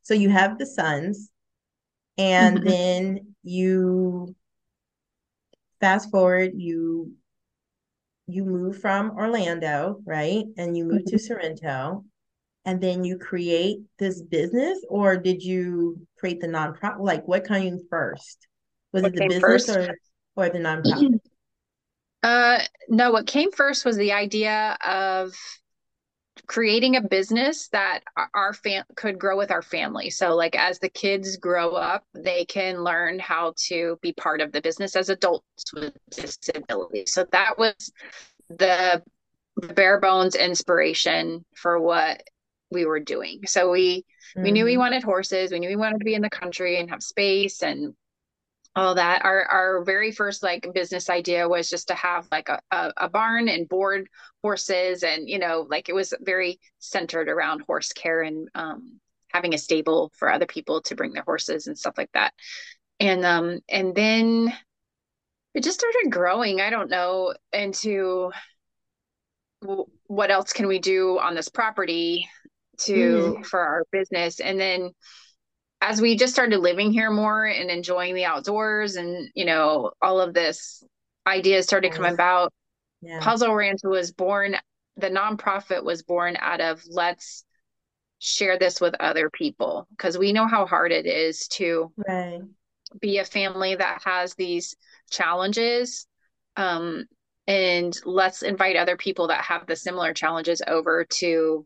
So 0.09 0.15
you 0.15 0.31
have 0.31 0.57
the 0.59 0.65
sons, 0.65 1.31
and 2.17 2.57
Mhm. 2.57 2.65
then 2.65 3.35
you 3.43 4.35
fast 5.81 6.11
forward, 6.11 6.53
you 6.55 7.13
you 8.27 8.45
move 8.45 8.79
from 8.81 9.11
Orlando, 9.13 10.01
right? 10.07 10.45
And 10.57 10.77
you 10.77 10.85
move 10.85 11.05
to 11.07 11.19
Sorrento. 11.19 12.05
and 12.65 12.81
then 12.81 13.05
you 13.05 13.19
create 13.19 13.79
this 13.99 14.23
business 14.23 14.79
or 14.89 15.17
did 15.17 15.43
you 15.43 16.07
create 16.19 16.41
the 16.41 16.47
nonprofit 16.49 17.01
like 17.01 17.27
what 17.29 17.47
came 17.47 17.79
first 17.91 18.47
was 18.93 19.03
What 19.03 19.13
it 19.13 19.15
the 19.15 19.21
business 19.29 19.41
first? 19.41 19.69
or 19.69 19.95
or 20.37 20.49
the 20.51 20.59
nonprofit 20.59 21.21
Uh, 22.23 22.59
no, 22.89 23.13
what 23.13 23.27
came 23.27 23.53
first 23.53 23.85
was 23.85 23.97
the 23.97 24.13
idea 24.13 24.77
of 24.85 25.35
creating 26.47 26.97
a 26.97 27.01
business 27.01 27.69
that 27.69 28.01
our- 28.35 28.53
fam 28.55 28.85
could 28.97 29.19
grow 29.19 29.37
with 29.37 29.51
our 29.51 29.63
family. 29.63 30.11
So 30.11 30.35
like 30.35 30.57
as 30.57 30.79
the 30.79 30.89
kids 30.89 31.37
grow 31.37 31.73
up, 31.73 32.05
they 32.15 32.45
can 32.45 32.83
learn 32.83 33.19
how 33.19 33.55
to 33.69 33.99
be 34.03 34.13
part 34.13 34.41
of 34.41 34.53
the 34.53 34.61
business 34.61 34.97
as 34.97 35.11
adults 35.11 35.73
with 35.73 35.97
disabilities. 36.11 37.13
So 37.13 37.25
that 37.33 37.59
was 37.59 37.93
the 38.49 39.03
the 39.61 39.75
bare 39.75 39.99
bones 39.99 40.37
inspiration 40.37 41.45
for 41.57 41.81
what 41.81 42.23
we 42.71 42.87
were 42.87 43.01
doing. 43.01 43.41
So 43.47 43.71
we 43.71 44.05
we 44.37 44.53
knew 44.53 44.65
we 44.65 44.75
Mhm. 44.75 44.79
wanted 44.79 45.03
horses, 45.03 45.51
we 45.51 45.59
knew 45.59 45.69
we 45.69 45.77
wanted 45.77 45.99
to 45.99 46.05
be 46.05 46.15
in 46.15 46.23
the 46.23 46.31
country 46.31 46.79
and 46.79 46.91
have 46.91 47.03
space 47.03 47.63
and 47.63 47.95
all 48.79 48.95
that. 48.95 49.25
Our 49.25 49.45
our 49.45 49.85
very 49.85 50.13
first 50.13 50.43
like 50.43 50.73
business 50.75 51.11
idea 51.11 51.49
was 51.49 51.69
just 51.69 51.89
to 51.89 51.95
have 51.95 52.29
like 52.31 52.49
a, 52.49 52.61
a, 52.71 52.93
a 52.97 53.09
barn 53.09 53.49
and 53.49 53.69
board 53.69 54.09
horses 54.43 55.03
and 55.03 55.29
you 55.29 55.39
know 55.39 55.67
like 55.69 55.89
it 55.89 55.95
was 55.95 56.15
very 56.21 56.61
centered 56.79 57.29
around 57.29 57.61
horse 57.63 57.93
care 57.93 58.23
and 58.23 58.49
um 58.55 59.01
having 59.33 59.55
a 59.55 59.59
stable 59.59 60.11
for 60.17 60.33
other 60.33 60.47
people 60.47 60.81
to 60.83 60.95
bring 60.95 61.13
their 61.13 61.23
horses 61.25 61.67
and 61.67 61.79
stuff 61.79 61.95
like 61.99 62.11
that. 62.15 62.33
And 63.01 63.25
um 63.25 63.61
and 63.69 63.95
then 63.95 64.53
it 65.55 65.65
just 65.65 65.81
started 65.81 66.13
growing, 66.13 66.61
I 66.61 66.71
don't 66.71 66.91
know, 66.91 67.35
into 67.53 68.31
w- 69.63 69.87
what 70.07 70.31
else 70.31 70.53
can 70.53 70.67
we 70.67 70.79
do 70.79 71.19
on 71.19 71.35
this 71.35 71.49
property 71.49 72.29
to 72.79 73.37
for 73.45 73.61
our 73.61 73.85
business 73.91 74.41
and 74.41 74.59
then 74.61 74.91
as 75.81 76.01
we 76.01 76.17
just 76.17 76.33
started 76.33 76.59
living 76.59 76.93
here 76.93 77.11
more 77.11 77.47
and 77.47 77.71
enjoying 77.71 78.15
the 78.15 78.25
outdoors 78.25 78.97
and 78.97 79.31
you 79.35 79.45
know 79.45 79.91
all 80.03 80.21
of 80.21 80.35
this 80.35 80.83
ideas 81.27 81.65
started 81.65 81.93
coming 81.93 82.15
about 82.15 82.53
yeah. 83.01 83.21
Puzzle 83.21 83.55
ranch 83.55 83.81
was 83.85 84.13
born 84.13 84.57
the 84.97 85.11
nonprofit 85.11 85.85
was 85.85 86.03
born 86.03 86.37
out 86.41 86.61
of 86.61 86.83
let's 86.89 87.45
share 88.19 88.59
this 88.59 88.81
with 88.81 88.95
other 88.99 89.31
people 89.31 89.87
because 89.91 90.19
we 90.19 90.33
know 90.33 90.47
how 90.47 90.67
hard 90.67 90.91
it 90.91 91.07
is 91.07 91.47
to 91.47 91.93
right. 92.09 92.41
be 93.01 93.19
a 93.19 93.25
family 93.25 93.77
that 93.77 94.03
has 94.05 94.35
these 94.35 94.75
challenges 95.11 96.07
um, 96.57 97.05
and 97.47 97.97
let's 98.05 98.43
invite 98.43 98.77
other 98.77 98.97
people 98.97 99.29
that 99.29 99.45
have 99.45 99.67
the 99.67 99.77
similar 99.77 100.13
challenges 100.13 100.61
over 100.67 101.07
to 101.09 101.65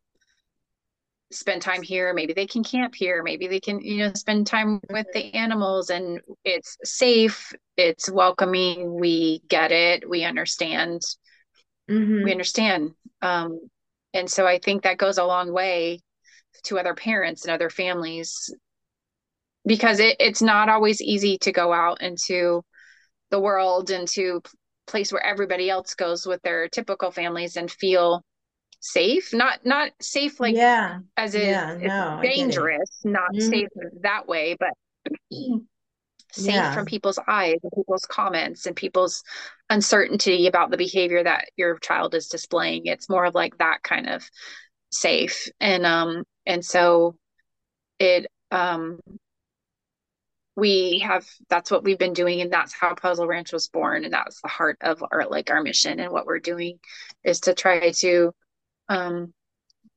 spend 1.32 1.62
time 1.62 1.82
here 1.82 2.12
maybe 2.14 2.32
they 2.32 2.46
can 2.46 2.62
camp 2.62 2.94
here 2.94 3.22
maybe 3.22 3.46
they 3.46 3.60
can 3.60 3.80
you 3.80 3.98
know 3.98 4.12
spend 4.14 4.46
time 4.46 4.80
with 4.90 5.06
the 5.12 5.34
animals 5.34 5.90
and 5.90 6.20
it's 6.44 6.76
safe 6.84 7.52
it's 7.76 8.10
welcoming 8.10 8.94
we 8.98 9.40
get 9.48 9.72
it 9.72 10.08
we 10.08 10.24
understand. 10.24 11.02
Hmm 11.88 12.22
we 12.24 12.30
understand 12.30 12.92
um, 13.22 13.58
and 14.14 14.30
so 14.30 14.46
i 14.46 14.58
think 14.58 14.82
that 14.82 14.98
goes 14.98 15.18
a 15.18 15.24
long 15.24 15.52
way 15.52 16.00
to 16.64 16.78
other 16.78 16.94
parents 16.94 17.44
and 17.44 17.52
other 17.52 17.70
families 17.70 18.54
because 19.66 20.00
it, 20.00 20.16
it's 20.20 20.42
not 20.42 20.68
always 20.68 21.00
easy 21.00 21.38
to 21.38 21.52
go 21.52 21.72
out 21.72 22.02
into 22.02 22.62
the 23.30 23.40
world 23.40 23.90
into 23.90 24.42
place 24.86 25.12
where 25.12 25.24
everybody 25.24 25.70
else 25.70 25.94
goes 25.94 26.26
with 26.26 26.42
their 26.42 26.68
typical 26.68 27.10
families 27.10 27.56
and 27.56 27.70
feel 27.70 28.22
safe 28.82 29.32
not 29.32 29.64
not 29.64 29.90
safe 30.00 30.40
like 30.40 30.56
yeah. 30.56 30.98
as 31.16 31.36
in 31.36 31.42
yeah 31.42 31.74
it's 31.74 31.84
no 31.84 32.18
dangerous 32.20 33.00
not 33.04 33.32
Mhm. 33.32 33.40
safe 33.50 33.68
that 34.02 34.26
way 34.26 34.56
but 34.58 34.70
safe 36.32 36.54
Yeah. 36.54 36.72
from 36.74 36.86
people's 36.86 37.18
eyes 37.28 37.58
and 37.62 37.72
people's 37.76 38.06
comments 38.06 38.66
and 38.66 38.74
people's 38.74 39.22
uncertainty 39.70 40.46
about 40.48 40.70
the 40.70 40.76
behavior 40.76 41.22
that 41.22 41.44
your 41.56 41.78
child 41.78 42.14
is 42.14 42.28
displaying. 42.28 42.86
It's 42.86 43.08
more 43.08 43.24
of 43.24 43.34
like 43.34 43.58
that 43.58 43.82
kind 43.82 44.08
of 44.08 44.28
safe. 44.90 45.48
And 45.60 45.86
um 45.86 46.24
and 46.46 46.64
so 46.64 47.16
it 47.98 48.26
um 48.50 48.98
we 50.56 50.98
have 51.00 51.26
that's 51.48 51.70
what 51.70 51.82
we've 51.84 51.98
been 51.98 52.12
doing 52.12 52.40
and 52.40 52.52
that's 52.52 52.74
how 52.74 52.94
puzzle 52.94 53.26
ranch 53.26 53.52
was 53.52 53.68
born 53.68 54.04
and 54.04 54.12
that's 54.12 54.40
the 54.42 54.48
heart 54.48 54.76
of 54.82 55.02
our 55.10 55.26
like 55.28 55.50
our 55.50 55.62
mission. 55.62 55.98
And 56.00 56.12
what 56.12 56.26
we're 56.26 56.40
doing 56.40 56.78
is 57.24 57.40
to 57.40 57.54
try 57.54 57.90
to 57.90 58.32
um 58.88 59.32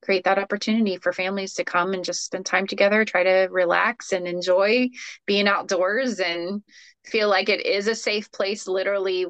create 0.01 0.23
that 0.25 0.39
opportunity 0.39 0.97
for 0.97 1.13
families 1.13 1.55
to 1.55 1.63
come 1.63 1.93
and 1.93 2.03
just 2.05 2.25
spend 2.25 2.45
time 2.45 2.67
together 2.67 3.05
try 3.05 3.23
to 3.23 3.47
relax 3.51 4.11
and 4.13 4.27
enjoy 4.27 4.87
being 5.25 5.47
outdoors 5.47 6.19
and 6.19 6.61
feel 7.05 7.29
like 7.29 7.49
it 7.49 7.65
is 7.65 7.87
a 7.87 7.95
safe 7.95 8.31
place 8.31 8.67
literally 8.67 9.25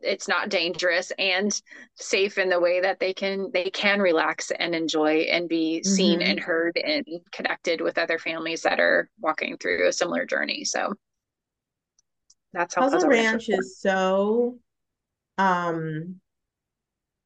it's 0.00 0.26
not 0.26 0.48
dangerous 0.48 1.12
and 1.18 1.60
safe 1.94 2.38
in 2.38 2.48
the 2.48 2.58
way 2.58 2.80
that 2.80 2.98
they 2.98 3.12
can 3.12 3.50
they 3.52 3.70
can 3.70 4.00
relax 4.00 4.50
and 4.50 4.74
enjoy 4.74 5.18
and 5.30 5.48
be 5.48 5.82
seen 5.84 6.20
Mhm. 6.20 6.30
and 6.30 6.40
heard 6.40 6.76
and 6.78 7.06
connected 7.30 7.80
with 7.80 7.98
other 7.98 8.18
families 8.18 8.62
that 8.62 8.80
are 8.80 9.08
walking 9.20 9.56
through 9.56 9.86
a 9.86 9.92
similar 9.92 10.24
journey 10.24 10.64
so 10.64 10.94
that's 12.52 12.74
how 12.74 12.82
Puzzle 12.82 12.98
Puzzle 12.98 13.10
Ranch 13.10 13.32
Ranch 13.32 13.48
is 13.50 13.78
so 13.78 14.58
um 15.36 16.20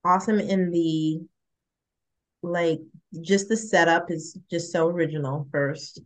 awesome 0.04 0.40
in 0.40 0.70
the 0.70 1.22
like 2.42 2.80
just 3.20 3.48
the 3.48 3.56
setup 3.56 4.10
is 4.10 4.38
just 4.50 4.72
so 4.72 4.88
original 4.88 5.48
first. 5.52 6.00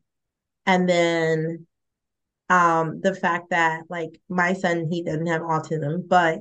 And 0.67 0.89
then 0.89 1.67
um 2.51 3.01
the 3.03 3.15
fact 3.15 3.51
that 3.51 3.83
like 3.91 4.21
my 4.29 4.53
son 4.55 4.89
he 4.91 5.03
doesn't 5.03 5.27
have 5.27 5.43
autism, 5.43 6.09
but 6.09 6.41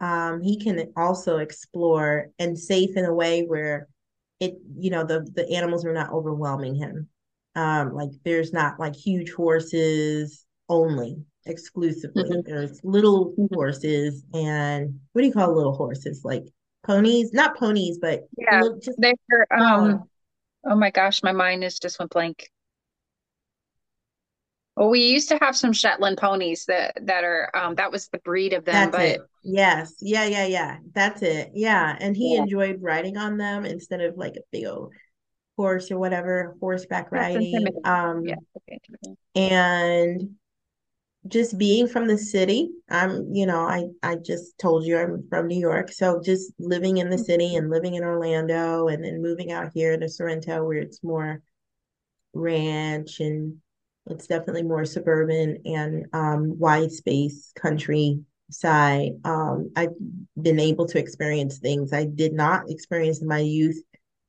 um 0.00 0.40
he 0.40 0.58
can 0.58 0.92
also 0.96 1.38
explore 1.38 2.28
and 2.38 2.58
safe 2.58 2.96
in 2.96 3.04
a 3.04 3.14
way 3.14 3.42
where 3.42 3.88
it 4.40 4.54
you 4.78 4.90
know 4.90 5.04
the 5.04 5.20
the 5.34 5.48
animals 5.50 5.84
are 5.84 5.92
not 5.92 6.12
overwhelming 6.12 6.74
him. 6.74 7.08
Um 7.54 7.94
like 7.94 8.10
there's 8.24 8.52
not 8.52 8.78
like 8.80 8.96
huge 8.96 9.32
horses 9.32 10.44
only 10.68 11.16
exclusively. 11.46 12.30
Mhm. 12.30 12.44
There's 12.46 12.80
little 12.84 13.34
horses 13.52 14.24
and 14.32 15.00
what 15.12 15.22
do 15.22 15.26
you 15.26 15.32
call 15.32 15.54
little 15.54 15.76
horses? 15.76 16.24
Like 16.24 16.44
ponies, 16.82 17.32
not 17.32 17.56
ponies, 17.56 17.98
but 18.00 18.28
yeah 18.38 18.62
just 18.82 18.98
they're 18.98 19.46
smaller. 19.54 19.92
um 19.92 20.08
oh 20.66 20.76
my 20.76 20.90
gosh 20.90 21.22
my 21.22 21.32
mind 21.32 21.64
is 21.64 21.78
just 21.78 21.98
went 21.98 22.10
blank 22.12 22.50
well 24.76 24.88
we 24.88 25.00
used 25.00 25.28
to 25.28 25.38
have 25.40 25.56
some 25.56 25.72
Shetland 25.72 26.18
ponies 26.18 26.64
that 26.66 26.96
that 27.02 27.24
are 27.24 27.50
um 27.54 27.74
that 27.76 27.92
was 27.92 28.08
the 28.08 28.18
breed 28.18 28.52
of 28.52 28.64
them 28.64 28.90
That's 28.90 28.92
but 28.92 29.16
it. 29.16 29.20
Yes. 29.42 29.94
Yeah, 30.00 30.24
yeah, 30.26 30.46
yeah. 30.46 30.78
That's 30.94 31.22
it. 31.22 31.50
Yeah. 31.54 31.96
And 31.98 32.16
he 32.16 32.34
yeah 32.34 32.42
enjoyed 32.42 32.82
riding 32.82 33.16
on 33.16 33.36
them 33.36 33.64
instead 33.64 34.00
of 34.00 34.16
like 34.16 34.36
a 34.36 34.42
big 34.52 34.66
old 34.66 34.92
horse 35.56 35.90
or 35.90 35.98
whatever, 35.98 36.56
horseback 36.60 37.10
riding. 37.12 37.66
yeah 37.66 37.80
Um, 37.84 38.26
okay 38.56 38.78
and 39.34 40.36
just 41.28 41.58
being 41.58 41.86
from 41.86 42.06
the 42.06 42.18
city, 42.18 42.70
I'm, 42.88 43.34
you 43.34 43.46
know, 43.46 43.60
I 43.60 43.84
I 44.02 44.16
just 44.16 44.58
told 44.58 44.84
you 44.86 44.98
I'm 44.98 45.26
from 45.28 45.48
New 45.48 45.58
York. 45.58 45.92
So 45.92 46.20
just 46.24 46.52
living 46.58 46.98
in 46.98 47.10
the 47.10 47.18
city 47.18 47.56
and 47.56 47.70
living 47.70 47.94
in 47.94 48.04
Orlando 48.04 48.88
and 48.88 49.04
then 49.04 49.22
moving 49.22 49.52
out 49.52 49.70
here 49.74 49.96
to 49.98 50.08
Sorrento 50.08 50.64
where 50.64 50.78
it's 50.78 51.04
more 51.04 51.42
ranch 52.34 53.20
and 53.20 53.56
it's 54.06 54.26
definitely 54.26 54.62
more 54.62 54.84
suburban 54.84 55.58
and 55.64 56.06
um, 56.12 56.58
wide 56.58 56.90
space 56.90 57.52
countryside. 57.54 59.12
Um, 59.24 59.70
I've 59.76 59.94
been 60.40 60.58
able 60.58 60.86
to 60.86 60.98
experience 60.98 61.58
things 61.58 61.92
I 61.92 62.06
did 62.06 62.32
not 62.32 62.70
experience 62.70 63.20
in 63.20 63.28
my 63.28 63.40
youth, 63.40 63.80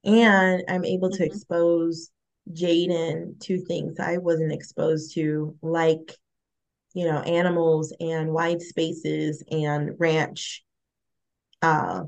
and 0.04 0.64
I'm 0.68 0.86
able 0.86 1.10
to 1.12 1.24
Mhm. 1.24 1.28
expose 1.28 2.12
Jaden 2.52 3.40
to 3.42 3.60
things 3.66 4.00
I 4.00 4.18
wasn't 4.18 4.52
exposed 4.52 5.14
to, 5.16 5.56
like 5.62 6.18
you 6.94 7.06
know, 7.06 7.20
animals 7.22 7.94
and 8.00 8.32
wide 8.34 8.62
spaces 8.62 9.44
and 9.52 9.92
ranch, 10.00 10.64
uh, 11.62 12.04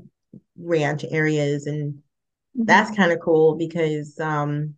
ranch 0.58 1.04
areas, 1.10 1.66
and 1.66 2.02
Mhm. 2.56 2.66
that's 2.66 2.96
kind 2.96 3.12
of 3.12 3.20
cool 3.20 3.56
because 3.56 4.18
um 4.20 4.74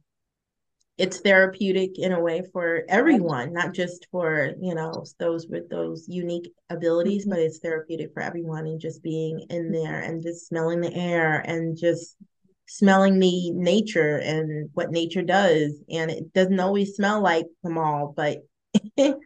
it's 0.98 1.20
therapeutic 1.20 1.98
in 1.98 2.12
a 2.12 2.20
way 2.20 2.42
for 2.52 2.82
everyone, 2.88 3.52
not 3.52 3.74
just 3.74 4.06
for, 4.10 4.52
you 4.60 4.74
know, 4.74 5.04
those 5.18 5.46
with 5.46 5.68
those 5.68 6.08
unique 6.08 6.50
abilities, 6.70 7.26
Mhm. 7.26 7.30
but 7.30 7.38
it's 7.38 7.58
therapeutic 7.58 8.12
for 8.14 8.22
everyone 8.22 8.66
and 8.66 8.80
just 8.80 9.02
being 9.02 9.40
in 9.50 9.72
there 9.72 10.00
and 10.00 10.22
just 10.22 10.46
smelling 10.46 10.80
the 10.80 10.94
air 10.94 11.40
and 11.46 11.76
just 11.76 12.16
smelling 12.66 13.18
the 13.18 13.50
nature 13.50 14.16
and 14.18 14.70
what 14.72 14.90
nature 14.90 15.22
does. 15.22 15.74
And 15.90 16.10
it 16.10 16.32
doesn't 16.32 16.60
always 16.60 16.94
smell 16.96 17.20
like 17.20 17.46
the 17.62 17.70
mall, 17.70 18.14
but 18.16 18.38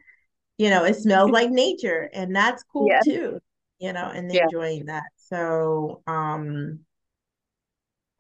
you 0.61 0.69
know, 0.69 0.85
it 0.85 0.95
smells 0.97 1.31
like 1.39 1.51
nature 1.51 2.11
and 2.13 2.37
that's 2.37 2.63
cool 2.73 2.89
yeah 2.89 3.01
too, 3.03 3.41
you 3.79 3.93
know, 3.95 4.11
and 4.15 4.31
yeah 4.31 4.45
enjoying 4.45 4.87
that. 4.87 5.05
So, 5.17 6.03
um, 6.07 6.81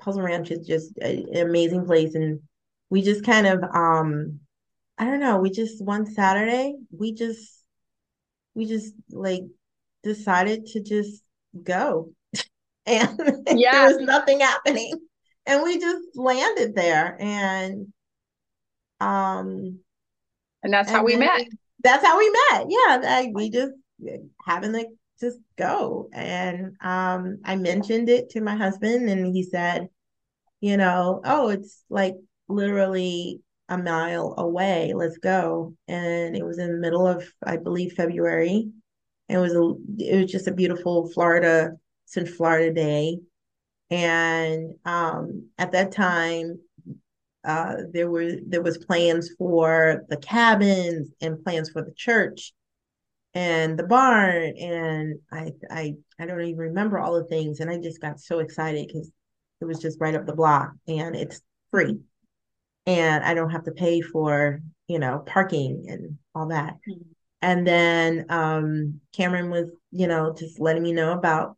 Puzzle 0.01 0.23
Ranch 0.23 0.51
is 0.51 0.67
just 0.67 0.97
a- 1.03 1.25
an 1.33 1.47
amazing 1.49 1.85
place, 1.85 2.15
and 2.15 2.41
we 2.89 3.03
just 3.03 3.25
kind 3.25 3.47
of 3.47 3.63
um, 3.75 4.41
I 4.99 5.05
don't 5.05 5.21
know, 5.21 5.39
we 5.39 5.51
just 5.51 5.85
one 5.85 6.07
Saturday 6.07 6.75
we 6.91 7.13
just 7.13 7.65
we 8.55 8.67
just 8.67 8.95
like 9.11 9.43
decided 10.03 10.67
to 10.69 10.81
just 10.83 11.23
go, 11.63 12.13
and 12.87 13.19
Yeah. 13.51 13.73
there 13.73 13.87
was 13.87 13.99
nothing 13.99 14.41
happening, 14.41 14.95
and 15.47 15.63
we 15.63 15.79
just 15.79 16.07
landed 16.17 16.75
there, 16.75 17.17
and 17.21 17.93
um. 19.01 19.81
And 20.63 20.73
that's 20.75 20.91
how 20.91 21.05
we 21.05 21.17
met. 21.17 21.47
That's 21.83 22.05
how 22.05 22.19
we 22.19 22.31
met. 22.51 22.67
Yeah, 22.69 22.97
like 23.03 23.31
we 23.35 23.51
just 23.51 23.73
having 24.45 24.73
to 24.73 24.87
just 25.21 25.39
go. 25.57 26.09
And 26.13 26.77
um 26.81 27.39
I 27.45 27.57
mentioned 27.57 28.09
it 28.09 28.31
to 28.31 28.41
my 28.41 28.57
husband 28.57 29.09
and 29.09 29.35
he 29.35 29.43
said, 29.43 29.89
you 30.61 30.77
know, 30.77 31.21
oh, 31.25 31.49
it's 31.51 31.85
like 31.89 32.17
literally 32.49 33.41
a 33.69 33.79
mile 33.79 34.35
away. 34.39 34.93
Let's 34.95 35.19
go. 35.19 35.75
And 35.89 36.37
it 36.37 36.45
was 36.45 36.59
in 36.59 36.73
the 36.73 36.79
middle 36.79 37.07
of, 37.07 37.25
I 37.45 37.57
believe, 37.57 37.93
February. 37.93 38.71
It 39.29 39.39
was 39.39 39.55
a 39.55 39.75
it 39.99 40.23
was 40.23 40.33
just 40.33 40.49
a 40.49 40.55
beautiful 40.55 41.09
Florida, 41.11 41.73
Central 42.07 42.37
Florida 42.37 42.73
day. 42.73 43.21
And 43.91 44.75
um 44.85 45.49
at 45.59 45.73
that 45.73 45.93
time 45.93 46.61
uh, 47.45 47.77
there 47.93 48.11
were 48.11 48.33
there 48.47 48.63
was 48.63 48.79
plans 48.79 49.31
for 49.39 50.05
the 50.09 50.17
cabins 50.19 51.11
and 51.21 51.43
plans 51.45 51.71
for 51.71 51.83
the 51.83 51.95
church 51.97 52.53
and 53.35 53.79
the 53.79 53.85
barn 53.85 54.55
and 54.59 55.21
I 55.33 55.53
I 55.71 55.95
I 56.19 56.27
don't 56.27 56.41
even 56.43 56.59
remember 56.59 56.99
all 56.99 57.15
the 57.15 57.25
things. 57.25 57.61
And 57.61 57.71
I 57.71 57.79
just 57.79 58.01
got 58.01 58.21
so 58.21 58.41
excited 58.41 58.89
because 58.89 59.11
it 59.61 59.65
was 59.67 59.79
just 59.81 60.01
right 60.01 60.15
up 60.15 60.27
the 60.27 60.35
block 60.35 60.73
and 60.89 61.15
it's 61.17 61.41
free. 61.71 61.99
And 62.87 63.25
I 63.25 63.35
don't 63.35 63.51
have 63.51 63.65
to 63.65 63.73
pay 63.73 64.01
for 64.01 64.61
you 64.89 64.99
know 64.99 65.21
parking 65.27 65.87
and 65.89 66.19
all 66.35 66.49
that. 66.49 66.77
Mhm. 66.89 67.05
and 67.43 67.67
then 67.67 68.27
um 68.31 69.01
Cameron 69.13 69.51
was 69.51 69.71
you 69.93 70.07
know 70.09 70.35
just 70.35 70.61
letting 70.61 70.83
me 70.83 70.93
know 70.93 71.13
about 71.13 71.57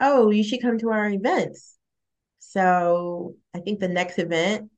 oh 0.00 0.30
you 0.30 0.44
should 0.44 0.62
come 0.62 0.78
to 0.78 0.90
our 0.90 1.10
events. 1.10 1.76
So 2.40 3.36
I 3.54 3.60
think 3.60 3.80
the 3.80 3.88
next 3.88 4.18
event 4.18 4.70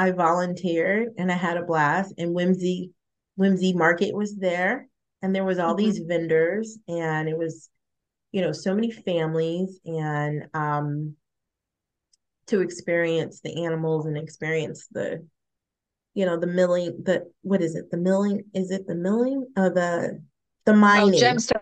I 0.00 0.12
volunteered 0.12 1.08
and 1.18 1.30
I 1.30 1.34
had 1.34 1.58
a 1.58 1.62
blast. 1.62 2.14
And 2.16 2.32
Whimsy 2.32 2.92
Whimsy 3.36 3.74
Market 3.74 4.14
was 4.14 4.34
there, 4.34 4.88
and 5.20 5.34
there 5.34 5.44
was 5.44 5.58
all 5.58 5.74
these 5.74 5.98
vendors, 5.98 6.78
and 6.88 7.28
it 7.28 7.36
was, 7.36 7.68
you 8.32 8.40
know, 8.40 8.52
so 8.52 8.74
many 8.74 8.90
families, 8.90 9.78
and 9.84 10.44
um, 10.54 11.16
to 12.46 12.62
experience 12.62 13.40
the 13.44 13.64
animals 13.66 14.06
and 14.06 14.16
experience 14.16 14.88
the, 14.90 15.26
you 16.14 16.24
know, 16.24 16.38
the 16.40 16.46
milling. 16.46 17.02
The 17.04 17.30
what 17.42 17.60
is 17.60 17.76
it? 17.76 17.90
The 17.90 17.98
milling? 17.98 18.44
Is 18.54 18.70
it 18.70 18.86
the 18.86 18.94
milling? 18.94 19.46
Uh, 19.54 19.68
the 19.68 20.22
the 20.64 20.72
Oh, 20.72 20.76
mining. 20.76 21.20
gemstone. 21.20 21.60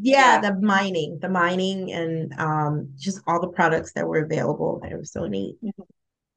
Yeah, 0.00 0.40
Yeah. 0.40 0.50
the 0.52 0.60
mining, 0.60 1.18
the 1.20 1.28
mining, 1.28 1.92
and 1.92 2.32
um, 2.38 2.92
just 2.96 3.20
all 3.26 3.40
the 3.40 3.48
products 3.48 3.94
that 3.94 4.06
were 4.06 4.24
available. 4.24 4.80
It 4.88 4.96
was 4.96 5.10
so 5.10 5.26
neat. 5.26 5.56
Mhm. 5.60 5.72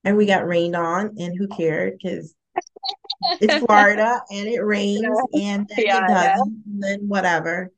And 0.04 0.18
we 0.18 0.26
got 0.26 0.48
rained 0.48 0.76
on, 0.76 1.16
and 1.18 1.38
who 1.38 1.48
cared? 1.48 1.98
Because 2.02 2.34
it's 3.40 3.54
Florida 3.66 4.22
and 4.32 4.48
it 4.48 4.60
rains, 4.62 5.20
and 5.34 5.68
then 5.68 5.78
Yeah, 5.80 6.06
it 6.06 6.08
doesn't, 6.14 6.64
and 6.66 6.84
then 6.84 7.08
whatever. 7.08 7.70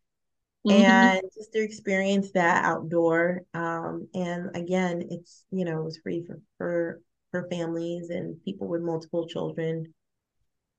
Mhm. 0.65 0.71
And 0.74 1.21
just 1.34 1.51
to 1.53 1.59
experience 1.61 2.32
that 2.32 2.63
outdoor. 2.63 3.41
Um, 3.53 4.07
and 4.13 4.55
again, 4.55 5.03
it's 5.09 5.43
you 5.51 5.65
know, 5.65 5.82
it 5.82 5.84
was 5.86 5.97
free 5.99 6.24
for 6.26 6.39
for 6.57 7.01
for 7.32 7.47
families 7.49 8.09
and 8.09 8.41
people 8.43 8.67
with 8.67 8.82
multiple 8.82 9.28
children. 9.28 9.93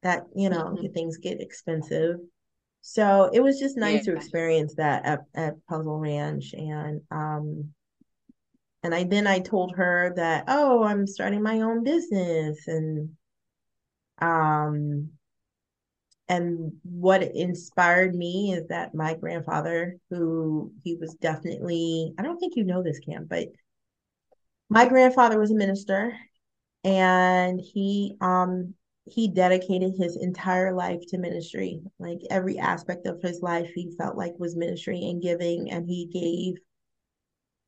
That 0.03 0.27
you 0.35 0.49
know, 0.51 0.77
Mhm. 0.77 0.93
things 0.95 1.17
get 1.19 1.41
expensive. 1.41 2.17
So 2.83 3.31
it 3.33 3.41
was 3.41 3.59
just 3.59 3.77
nice 3.79 4.05
to 4.05 4.15
experience 4.15 4.75
that 4.77 5.05
at, 5.07 5.21
at 5.35 5.55
Puzzle 5.67 5.99
Ranch 5.99 6.53
and 6.55 7.01
um 7.11 7.75
and 8.85 8.95
I 8.95 9.05
then 9.05 9.27
I 9.27 9.41
told 9.41 9.75
her 9.77 10.13
that 10.17 10.45
oh 10.49 10.85
I'm 10.85 11.07
starting 11.07 11.43
my 11.43 11.63
own 11.63 11.83
business 11.83 12.69
and 12.69 13.11
um 14.21 15.11
and 16.29 16.73
what 16.83 17.23
inspired 17.23 18.15
me 18.15 18.53
is 18.53 18.69
that 18.69 18.95
my 18.95 19.15
grandfather 19.15 19.97
who 20.11 20.73
he 20.85 20.95
was 20.95 21.15
definitely 21.15 22.15
I 22.19 22.23
don't 22.23 22.39
think 22.39 22.57
you 22.57 22.65
know 22.65 22.83
this 22.83 23.01
Cam 23.01 23.27
but 23.29 23.49
my 24.69 24.87
grandfather 24.87 25.39
was 25.39 25.51
a 25.51 25.55
minister 25.55 26.13
and 26.85 27.61
he 27.61 28.17
um 28.21 28.75
he 29.07 29.29
dedicated 29.29 29.93
his 29.99 30.17
entire 30.17 30.75
life 30.75 31.01
to 31.09 31.19
ministry. 31.19 31.81
Like 31.99 32.21
every 32.31 32.59
aspect 32.59 33.07
of 33.07 33.21
his 33.21 33.43
life 33.43 33.71
he 33.75 33.95
felt 33.99 34.17
like 34.17 34.33
was 34.39 34.57
ministry 34.57 34.99
and 35.05 35.21
giving 35.21 35.71
and 35.71 35.87
he 35.87 36.07
gave 36.07 36.55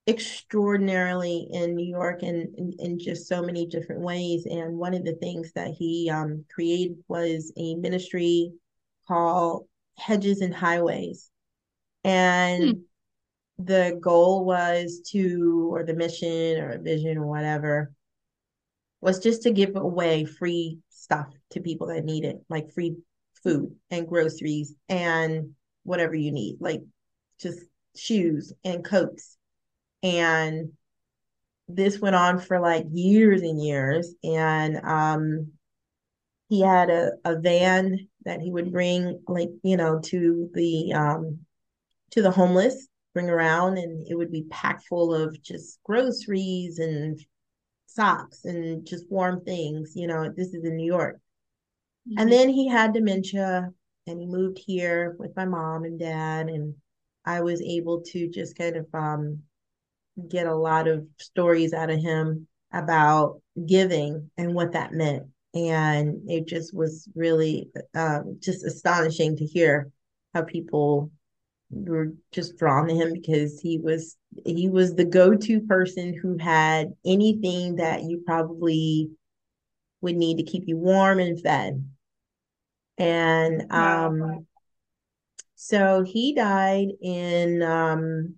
extraordinarily 0.09 1.49
in 1.51 1.75
New 1.75 1.87
York 1.87 2.23
and 2.23 2.55
in, 2.79 2.99
just 2.99 3.27
so 3.27 3.43
many 3.43 3.67
different 3.67 4.03
ways 4.03 4.47
and 4.47 4.79
one 4.79 4.95
of 4.95 5.05
the 5.05 5.15
things 5.15 5.53
that 5.55 5.73
he 5.77 6.09
um 6.13 6.45
created 6.53 6.97
was 7.09 7.53
a 7.57 7.75
ministry 7.75 8.53
called 9.09 9.67
Hedges 9.99 10.41
and 10.41 10.55
Highways 10.55 11.31
and 12.05 12.83
the 13.59 13.99
goal 14.01 14.45
was 14.45 15.01
to 15.11 15.71
or 15.73 15.83
the 15.83 15.95
mission 15.95 16.61
or 16.61 16.71
a 16.71 16.79
vision 16.79 17.19
or 17.19 17.27
whatever 17.27 17.93
was 19.01 19.19
just 19.19 19.43
to 19.43 19.51
give 19.51 19.77
away 19.77 20.25
free 20.25 20.79
stuff 20.89 21.29
to 21.51 21.61
people 21.61 21.87
that 21.89 22.05
need 22.05 22.25
it, 22.25 22.41
like 22.49 22.73
free 22.73 22.97
food 23.43 23.75
and 23.91 24.09
groceries 24.09 24.75
and 24.89 25.51
whatever 25.85 26.15
you 26.15 26.33
need, 26.33 26.57
like 26.61 26.83
just 27.41 27.61
shoes 27.95 28.53
and 28.65 28.85
coats. 28.85 29.36
And 30.03 30.73
this 31.69 31.99
went 31.99 32.17
on 32.17 32.39
for 32.39 32.61
like 32.61 32.87
years 32.93 33.43
and 33.43 33.63
years. 33.63 34.15
And 34.23 34.77
um, 34.85 35.53
he 36.49 36.61
had 36.61 36.91
a, 36.91 37.13
a 37.25 37.39
van 37.39 38.09
that 38.25 38.41
he 38.41 38.51
would 38.51 38.73
bring, 38.73 39.21
like, 39.27 39.51
you 39.63 39.77
know, 39.77 40.01
to 40.05 40.51
the 40.55 40.93
um, 40.93 41.41
to 42.13 42.23
the 42.23 42.31
homeless, 42.31 42.89
bring 43.15 43.29
around, 43.29 43.79
and 43.79 44.07
it 44.09 44.15
would 44.15 44.31
be 44.31 44.45
packed 44.51 44.87
full 44.87 45.13
of 45.15 45.41
just 45.43 45.81
groceries 45.83 46.79
and 46.79 47.21
socks 47.87 48.45
and 48.45 48.87
just 48.87 49.11
warm 49.11 49.45
things. 49.45 49.93
You 49.97 50.07
know, 50.07 50.31
this 50.35 50.49
is 50.49 50.65
in 50.65 50.77
New 50.77 50.87
York. 50.87 51.19
And 52.17 52.31
then 52.31 52.49
he 52.49 52.69
had 52.69 52.93
dementia 52.93 53.73
and 54.07 54.21
he 54.21 54.27
moved 54.27 54.59
here 54.65 55.17
with 55.19 55.35
my 55.35 55.45
mom 55.45 55.85
and 55.85 55.99
dad. 55.99 56.49
And 56.49 56.75
I 57.25 57.41
was 57.41 57.61
able 57.61 58.03
to 58.03 58.29
just 58.29 58.57
kind 58.57 58.77
of 58.77 58.87
um, 58.95 59.43
get 60.29 60.47
a 60.47 60.55
lot 60.55 60.89
of 60.89 61.07
stories 61.19 61.73
out 61.73 61.91
of 61.91 62.01
him 62.01 62.47
about 62.73 63.41
giving 63.67 64.31
and 64.37 64.55
what 64.55 64.73
that 64.73 64.93
meant. 64.93 65.25
And 65.55 66.29
it 66.29 66.47
just 66.47 66.75
was 66.75 67.09
really 67.15 67.71
um, 67.95 68.39
just 68.41 68.65
astonishing 68.65 69.37
to 69.37 69.45
hear 69.45 69.91
how 70.35 70.43
people 70.43 71.11
were 71.71 72.13
just 72.33 72.57
drawn 72.57 72.87
to 72.89 72.95
him 72.95 73.13
because 73.13 73.61
he 73.61 73.79
was 73.79 74.17
he 74.45 74.69
was 74.69 74.95
the 74.95 75.05
go-to 75.05 75.61
person 75.63 76.15
who 76.15 76.37
had 76.39 76.93
anything 77.05 77.77
that 77.77 78.03
you 78.03 78.23
probably 78.25 79.11
would 80.01 80.17
need 80.17 80.37
to 80.37 80.45
keep 80.45 80.65
you 80.67 80.77
warm 80.77 81.19
and 81.19 81.41
fed. 81.41 81.89
And 82.99 83.73
um 83.73 84.47
so 85.55 86.03
he 86.03 86.35
died 86.35 86.89
in 87.01 87.63
um 87.63 88.37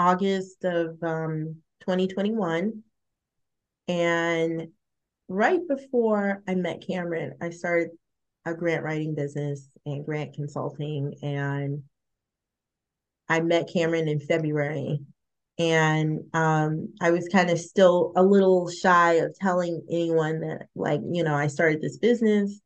August 0.00 0.64
of 0.64 0.96
um 1.02 1.56
2021 1.80 2.82
and 3.86 4.68
right 5.28 5.60
before 5.68 6.42
I 6.48 6.54
met 6.54 6.86
Cameron, 6.86 7.34
I 7.40 7.50
started 7.50 7.90
a 8.46 8.54
grant 8.54 8.82
writing 8.82 9.14
business 9.14 9.66
and 9.84 10.04
grant 10.04 10.34
consulting 10.34 11.14
and 11.22 11.82
I 13.28 13.40
met 13.40 13.70
Cameron 13.72 14.08
in 14.08 14.20
February. 14.20 15.00
And 15.58 16.20
um, 16.32 16.94
I 17.00 17.10
was 17.10 17.28
kind 17.28 17.50
of 17.50 17.60
still 17.60 18.12
a 18.16 18.22
little 18.22 18.70
shy 18.70 19.14
of 19.14 19.36
telling 19.38 19.82
anyone 19.90 20.40
that 20.40 20.68
like 20.74 21.00
you 21.04 21.22
know 21.22 21.34
I 21.34 21.48
started 21.48 21.82
this 21.82 21.98
business. 21.98 22.60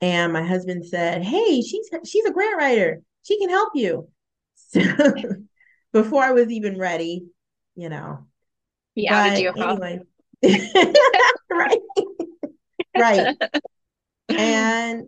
And 0.00 0.32
my 0.32 0.42
husband 0.42 0.86
said 0.86 1.22
hey 1.22 1.60
she's 1.60 1.90
she's 2.06 2.24
a 2.24 2.32
grant 2.32 2.56
writer. 2.56 3.02
She 3.24 3.38
can 3.38 3.50
help 3.50 3.72
you. 3.74 4.08
So 4.56 4.80
before 5.94 6.22
I 6.22 6.32
was 6.32 6.50
even 6.50 6.78
ready 6.78 7.24
you 7.74 7.88
know 7.88 8.26
He 8.94 9.08
outed 9.08 9.38
you, 9.40 9.52
anyway 9.56 10.00
right 11.50 11.78
right 12.98 13.36
and 14.28 15.06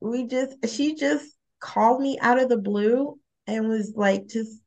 we 0.00 0.26
just 0.26 0.56
she 0.68 0.96
just 0.96 1.32
called 1.60 2.00
me 2.00 2.18
out 2.20 2.40
of 2.42 2.48
the 2.48 2.58
blue 2.58 3.18
and 3.46 3.68
was 3.68 3.92
like 3.94 4.26
just 4.26 4.58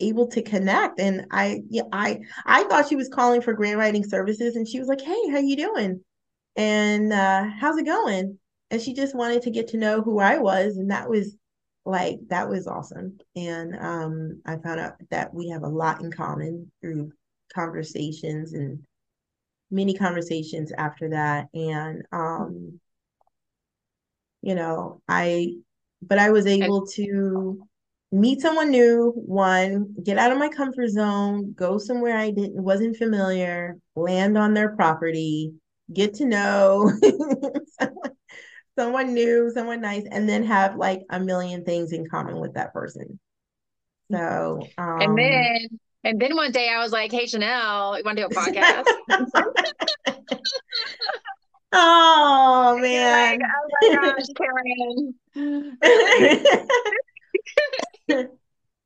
able 0.00 0.28
to 0.28 0.42
connect. 0.42 1.00
And 1.00 1.26
I, 1.30 1.62
yeah, 1.68 1.82
I, 1.92 2.20
I 2.44 2.64
thought 2.64 2.88
she 2.88 2.96
was 2.96 3.08
calling 3.08 3.40
for 3.40 3.52
grant 3.52 3.78
writing 3.78 4.04
services, 4.04 4.56
and 4.56 4.66
she 4.66 4.78
was 4.78 4.88
like, 4.88 5.00
"Hey, 5.00 5.28
how 5.30 5.38
you 5.38 5.56
doing? 5.56 6.00
And 6.56 7.12
uh, 7.12 7.44
how's 7.58 7.78
it 7.78 7.86
going?" 7.86 8.38
And 8.70 8.80
she 8.80 8.94
just 8.94 9.14
wanted 9.14 9.42
to 9.42 9.50
get 9.50 9.68
to 9.68 9.76
know 9.76 10.02
who 10.02 10.18
I 10.18 10.38
was, 10.38 10.76
and 10.76 10.90
that 10.90 11.08
was 11.08 11.36
like 11.84 12.18
that 12.28 12.48
was 12.48 12.66
awesome. 12.66 13.18
And 13.36 13.76
um, 13.76 14.42
I 14.46 14.56
found 14.56 14.80
out 14.80 14.94
that 15.10 15.34
we 15.34 15.48
have 15.50 15.62
a 15.62 15.68
lot 15.68 16.00
in 16.00 16.10
common 16.10 16.70
through 16.80 17.12
conversations 17.54 18.54
and 18.54 18.80
many 19.70 19.94
conversations 19.94 20.72
after 20.76 21.10
that. 21.10 21.48
And 21.52 22.02
um, 22.12 22.80
you 24.42 24.54
know, 24.54 25.00
I, 25.08 25.54
but 26.02 26.18
I 26.18 26.30
was 26.30 26.46
able 26.46 26.86
to 26.88 27.66
meet 28.12 28.40
someone 28.40 28.70
new, 28.70 29.12
one, 29.16 29.94
get 30.02 30.18
out 30.18 30.32
of 30.32 30.38
my 30.38 30.48
comfort 30.48 30.88
zone, 30.88 31.54
go 31.54 31.78
somewhere 31.78 32.16
I 32.16 32.30
didn't 32.30 32.62
wasn't 32.62 32.96
familiar, 32.96 33.78
land 33.96 34.38
on 34.38 34.54
their 34.54 34.76
property, 34.76 35.54
get 35.92 36.14
to 36.14 36.26
know 36.26 36.92
someone 38.78 39.14
new, 39.14 39.50
someone 39.54 39.80
nice, 39.80 40.04
and 40.10 40.28
then 40.28 40.44
have 40.44 40.76
like 40.76 41.02
a 41.10 41.20
million 41.20 41.64
things 41.64 41.92
in 41.92 42.08
common 42.08 42.40
with 42.40 42.54
that 42.54 42.72
person. 42.72 43.18
So 44.12 44.60
um, 44.78 45.00
and 45.00 45.18
then 45.18 45.68
and 46.04 46.20
then 46.20 46.36
one 46.36 46.52
day 46.52 46.68
I 46.68 46.82
was 46.82 46.92
like, 46.92 47.10
"Hey 47.10 47.26
Chanel, 47.26 47.96
you 47.98 48.04
want 48.04 48.18
to 48.18 48.28
do 48.28 48.28
a 48.28 48.34
podcast?" 48.34 48.84
oh 51.72 52.78
man! 52.82 53.40
Like, 53.40 53.50
oh 53.50 53.68
my 53.80 54.12
gosh, 54.12 54.26
Karen! 54.36 55.14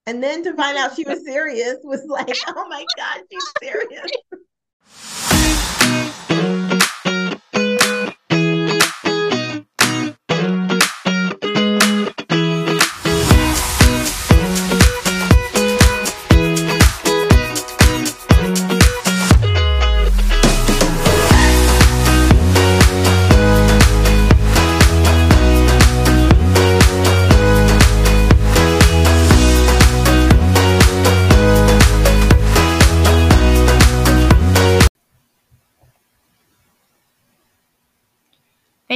and 0.07 0.23
then 0.23 0.45
to 0.45 0.55
find 0.55 0.79
out 0.79 0.95
she 0.95 1.05
was 1.05 1.25
serious 1.25 1.79
was 1.83 2.05
like, 2.09 2.37
"Oh 2.49 2.69
my 2.69 2.85
god, 2.97 3.23
she's 3.31 3.53
serious." 3.61 4.11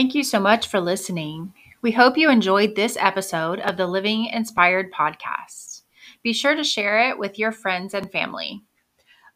Thank 0.03 0.17
you 0.17 0.25
so 0.25 0.41
much 0.41 0.67
for 0.67 0.81
listening. 0.81 1.55
We 1.81 1.93
hope 1.93 2.19
you 2.19 2.29
enjoyed 2.29 2.75
this 2.75 2.97
episode 2.99 3.61
of 3.61 3.77
the 3.77 3.87
Living 3.87 4.27
Inspired 4.27 4.91
podcast. 4.91 5.83
Be 6.25 6.33
sure 6.33 6.57
to 6.57 6.65
share 6.65 7.09
it 7.09 7.21
with 7.21 7.39
your 7.39 7.53
friends 7.53 7.95
and 7.95 8.11
family. 8.11 8.65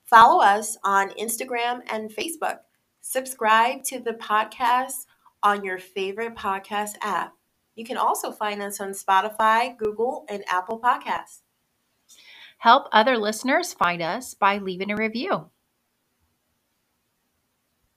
Follow 0.07 0.43
us 0.43 0.77
on 0.83 1.11
Instagram 1.11 1.83
and 1.89 2.11
Facebook. 2.11 2.59
Subscribe 3.01 3.85
to 3.85 4.01
the 4.01 4.15
podcast 4.15 5.07
on 5.41 5.63
your 5.63 5.79
favorite 5.79 6.35
podcast 6.35 6.95
app. 7.01 7.33
You 7.77 7.85
can 7.85 7.97
also 7.97 8.33
find 8.33 8.61
us 8.61 8.81
on 8.81 8.91
Spotify, 8.91 9.79
Google, 9.79 10.27
and 10.29 10.43
Apple 10.49 10.81
Podcasts. 10.81 11.43
Help 12.59 12.89
other 12.91 13.17
listeners 13.17 13.73
find 13.73 14.03
us 14.03 14.35
by 14.35 14.59
leaving 14.59 14.91
a 14.91 14.97
review. 14.97 15.49